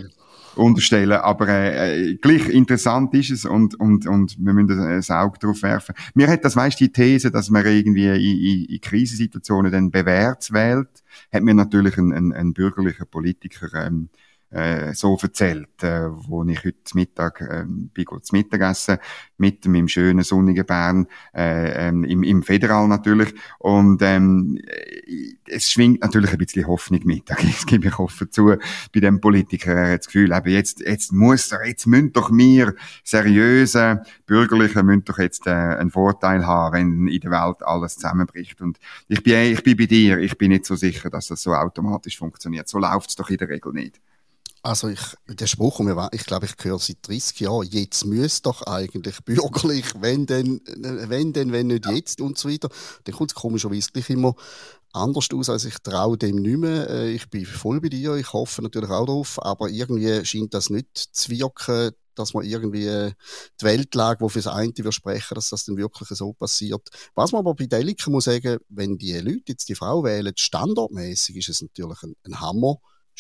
unterstellen. 0.56 1.20
Aber 1.20 1.48
äh, 1.48 2.12
äh, 2.12 2.16
gleich 2.16 2.48
interessant 2.50 3.14
ist 3.14 3.32
es 3.32 3.46
und, 3.46 3.80
und, 3.80 4.08
und 4.08 4.38
wir 4.40 4.54
müssen 4.54 4.80
ein 4.80 5.04
Auge 5.16 5.40
drauf 5.40 5.62
werfen. 5.64 5.96
Mir 6.14 6.28
hat 6.28 6.46
das, 6.46 6.56
weißt 6.56 6.80
die 6.80 6.92
These, 6.92 7.32
dass 7.32 7.50
man 7.50 7.66
irgendwie 7.66 8.08
in, 8.08 8.16
in, 8.16 8.66
in 8.66 8.82
Krisensituationen 8.82 9.72
dann 9.72 9.92
bewährt 9.92 10.52
wählt, 10.52 11.04
hat 11.32 11.44
mir 11.44 11.54
natürlich 11.54 11.98
ein, 11.98 12.12
ein, 12.12 12.34
ein 12.34 12.54
bürgerlicher 12.54 13.06
Politiker 13.06 13.86
ähm, 13.86 14.10
äh, 14.52 14.94
so 14.94 15.18
erzählt, 15.22 15.84
äh, 15.84 16.10
wo 16.10 16.44
ich 16.46 16.64
heute 16.64 16.78
Mittag 16.94 17.42
äh, 17.42 17.66
bin 17.68 18.06
zu 18.22 18.36
Mittagessen 18.36 18.98
mit 19.38 19.66
meinem 19.66 19.88
schönen 19.88 20.24
sonnigen 20.24 20.66
Bern 20.66 21.08
äh, 21.36 21.88
ähm, 21.88 22.04
im, 22.04 22.24
im 22.24 22.44
Federal 22.44 22.88
natürlich. 22.88 23.34
Und 23.60 24.02
ähm, 24.02 24.60
es 25.48 25.72
schwingt 25.72 26.02
natürlich 26.02 26.32
ein 26.32 26.38
bisschen 26.38 26.68
Hoffnung 26.68 27.02
mit, 27.06 27.30
das 27.30 27.66
gebe 27.66 27.88
ich 27.88 28.00
offen 28.00 28.32
zu, 28.32 28.56
bei 28.94 29.00
dem 29.00 29.22
Politiker, 29.22 29.74
er 29.74 29.94
hat 29.94 30.00
das 30.00 30.08
Gefühl, 30.08 30.32
eben 30.32 30.50
jetzt, 30.50 30.82
jetzt 30.82 31.12
muss 31.14 31.52
er, 31.52 31.68
jetzt 31.68 31.86
müssen 31.86 32.14
doch 32.14 32.32
wir 32.32 32.74
seriöse 33.04 34.02
Bürgerliche 34.26 34.84
müssen 34.84 35.06
doch 35.06 35.18
jetzt 35.18 35.48
äh, 35.48 35.52
einen 35.52 35.92
Vorteil 35.92 36.46
haben, 36.46 36.74
wenn 36.74 37.08
in 37.08 37.20
der 37.20 37.32
Welt 37.32 37.64
alles 37.64 37.96
zusammenbricht. 37.96 38.62
Und 38.62 38.80
ich 39.08 39.24
bin, 39.24 39.54
ich 39.54 39.64
bin 39.64 39.78
bei 39.78 39.86
dir, 39.86 40.18
ich 40.20 40.38
bin 40.38 40.50
nicht 40.50 40.66
so 40.66 40.76
sicher, 40.76 41.10
dass 41.10 41.28
das 41.28 41.42
so 41.42 41.54
automatisch 41.54 42.18
funktioniert, 42.18 42.68
so 42.68 42.80
läuft 42.80 43.10
es 43.10 43.16
doch 43.16 43.30
in 43.30 43.38
der 43.38 43.50
Regel 43.50 43.74
nicht. 43.74 44.00
Also 44.62 44.90
ich, 44.90 45.00
der 45.28 45.48
Spruch, 45.48 45.80
ich 46.12 46.26
glaube, 46.26 46.46
ich 46.46 46.64
höre 46.64 46.80
seit 46.80 46.98
30 47.08 47.40
Jahren, 47.40 47.68
jetzt 47.68 48.06
müsste 48.06 48.44
doch 48.44 48.64
eigentlich 48.64 49.20
bürgerlich, 49.26 49.86
wenn 50.00 50.26
denn, 50.26 50.62
wenn 50.66 51.32
denn, 51.34 51.52
wenn 51.52 51.68
nicht 51.68 51.86
jetzt 51.86 52.20
und 52.20 52.38
so 52.38 52.50
weiter. 52.50 52.70
Dann 53.06 53.16
kommt 53.16 53.32
es 53.32 53.36
komischerweise 53.36 53.92
gleich 53.92 54.10
immer 54.10 54.36
anders 54.92 55.28
aus, 55.34 55.50
als 55.50 55.66
ich 55.66 55.78
traue 55.80 56.18
dem 56.18 56.38
nicht 56.38 56.58
mehr. 56.58 56.90
Äh, 56.90 57.12
ich 57.12 57.30
bin 57.30 57.46
voll 57.46 57.80
bei 57.80 57.90
dir, 57.90 58.16
ich 58.16 58.34
hoffe 58.34 58.62
natürlich 58.62 58.90
auch 58.90 59.06
darauf, 59.06 59.42
aber 59.42 59.70
irgendwie 59.70 60.26
scheint 60.26 60.54
das 60.54 60.70
nicht 60.70 60.98
zu 60.98 61.30
wirken, 61.32 61.92
dass 62.16 62.34
man 62.34 62.44
irgendwie 62.44 63.14
die 63.62 63.66
Weltlage, 63.66 64.26
die 64.26 64.30
für 64.30 64.40
das 64.40 64.54
eine 64.54 64.74
versprechen, 64.76 65.36
dass 65.36 65.50
das 65.50 65.64
dann 65.64 65.78
wirklich 65.78 66.10
so 66.10 66.34
passiert. 66.34 66.90
Was 67.16 67.32
man 67.32 67.40
aber 67.40 67.56
bei 67.56 67.66
Deliken 67.66 68.12
muss 68.12 68.26
sagen, 68.26 68.58
wenn 68.68 68.98
die 68.98 69.14
Leute 69.20 69.44
jetzt 69.48 69.70
die 69.70 69.76
Frau 69.76 70.04
wählen, 70.04 70.34
standardmäßig 70.36 71.38
ist 71.38 71.50
es 71.50 71.62
natürlich 71.62 72.04
ein, 72.04 72.16
ein 72.26 72.42
Hammer 72.42 72.76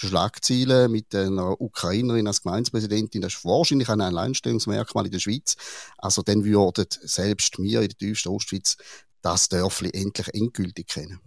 Schlagzeilen 0.07 0.91
mit 0.91 1.13
einer 1.13 1.59
Ukrainerin 1.59 2.27
als 2.27 2.41
Gemeindepräsidentin, 2.41 3.21
das 3.21 3.35
ist 3.35 3.45
wahrscheinlich 3.45 3.89
ein 3.89 4.01
Alleinstellungsmerkmal 4.01 5.05
in 5.05 5.11
der 5.11 5.19
Schweiz. 5.19 5.55
Also 5.97 6.21
dann 6.21 6.43
würden 6.43 6.85
selbst 7.01 7.57
wir 7.59 7.81
in 7.81 7.89
der 7.89 7.97
tiefsten 7.97 8.29
Ostschweiz 8.29 8.77
das 9.21 9.49
Dörfli 9.49 9.91
endlich 9.93 10.33
endgültig 10.33 10.87
kennen. 10.87 11.19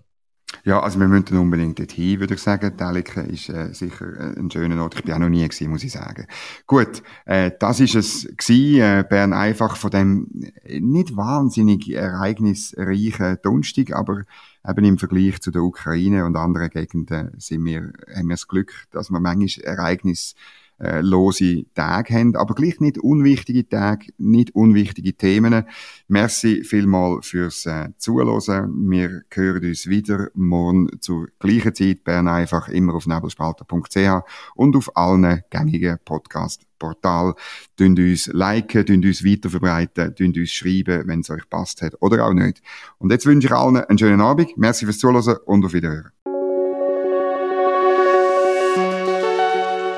Ja, 0.64 0.80
also 0.80 1.00
wir 1.00 1.08
müssen 1.08 1.38
unbedingt 1.38 1.78
dorthin, 1.78 2.20
würde 2.20 2.34
ich 2.34 2.42
sagen. 2.42 2.76
Deliken 2.76 3.28
ist 3.30 3.48
äh, 3.48 3.72
sicher 3.72 4.06
äh, 4.16 4.38
ein 4.38 4.50
schöner 4.50 4.82
Ort. 4.82 4.94
Ich 4.94 5.02
bin 5.02 5.14
auch 5.14 5.18
noch 5.18 5.28
nie 5.28 5.46
gewesen, 5.46 5.70
muss 5.70 5.82
ich 5.82 5.92
sagen. 5.92 6.26
Gut, 6.66 7.02
äh, 7.24 7.50
das 7.58 7.80
ist 7.80 7.94
es 7.94 8.28
gewesen. 8.36 8.80
Äh, 8.80 9.04
Bern 9.08 9.32
einfach 9.32 9.76
von 9.76 9.90
dem 9.90 10.28
nicht 10.68 11.16
wahnsinnig 11.16 11.90
ereignisreichen 11.90 13.38
Donnerstag, 13.42 13.92
aber 13.92 14.22
eben 14.68 14.84
im 14.84 14.98
Vergleich 14.98 15.40
zu 15.40 15.50
der 15.50 15.62
Ukraine 15.62 16.24
und 16.24 16.36
anderen 16.36 16.70
Gegenden 16.70 17.32
sind 17.38 17.64
wir, 17.64 17.92
haben 18.14 18.28
wir 18.28 18.34
das 18.34 18.48
Glück, 18.48 18.72
dass 18.90 19.10
wir 19.10 19.20
manchmal 19.20 19.64
Ereignisse 19.64 20.34
äh, 20.82 21.00
lose 21.00 21.64
Tage 21.74 22.14
haben, 22.14 22.36
aber 22.36 22.54
gleich 22.54 22.80
nicht 22.80 22.98
unwichtige 22.98 23.68
Tage, 23.68 24.06
nicht 24.18 24.54
unwichtige 24.54 25.14
Themen. 25.14 25.64
Merci 26.08 26.64
vielmal 26.64 27.22
fürs 27.22 27.66
äh, 27.66 27.90
Zuhören. 27.98 28.90
Wir 28.90 29.22
hören 29.32 29.64
uns 29.64 29.86
wieder 29.86 30.28
morgen 30.34 30.88
zur 31.00 31.28
gleichen 31.38 31.74
Zeit. 31.74 32.04
Bern 32.04 32.28
einfach 32.28 32.68
immer 32.68 32.94
auf 32.94 33.06
nebelspalter.ch 33.06 34.22
und 34.54 34.76
auf 34.76 34.96
allen 34.96 35.42
gängigen 35.50 35.98
Podcast 36.04 36.66
Portal. 36.78 37.34
Tönt 37.76 37.98
uns 38.00 38.26
liken, 38.26 38.84
tönt 38.84 39.04
uns 39.04 39.24
weiterverbreiten, 39.24 40.16
tönt 40.16 40.36
uns 40.36 40.50
schreiben, 40.50 41.06
wenn 41.06 41.20
es 41.20 41.30
euch 41.30 41.48
passt 41.48 41.80
hat 41.82 41.94
oder 42.00 42.26
auch 42.26 42.34
nicht. 42.34 42.60
Und 42.98 43.12
jetzt 43.12 43.24
wünsche 43.26 43.46
ich 43.46 43.52
allen 43.52 43.76
einen 43.76 43.98
schönen 43.98 44.20
Abend. 44.20 44.56
Merci 44.56 44.84
fürs 44.84 44.98
Zuhören 44.98 45.36
und 45.46 45.64
auf 45.64 45.72
Wiederhören. 45.72 46.10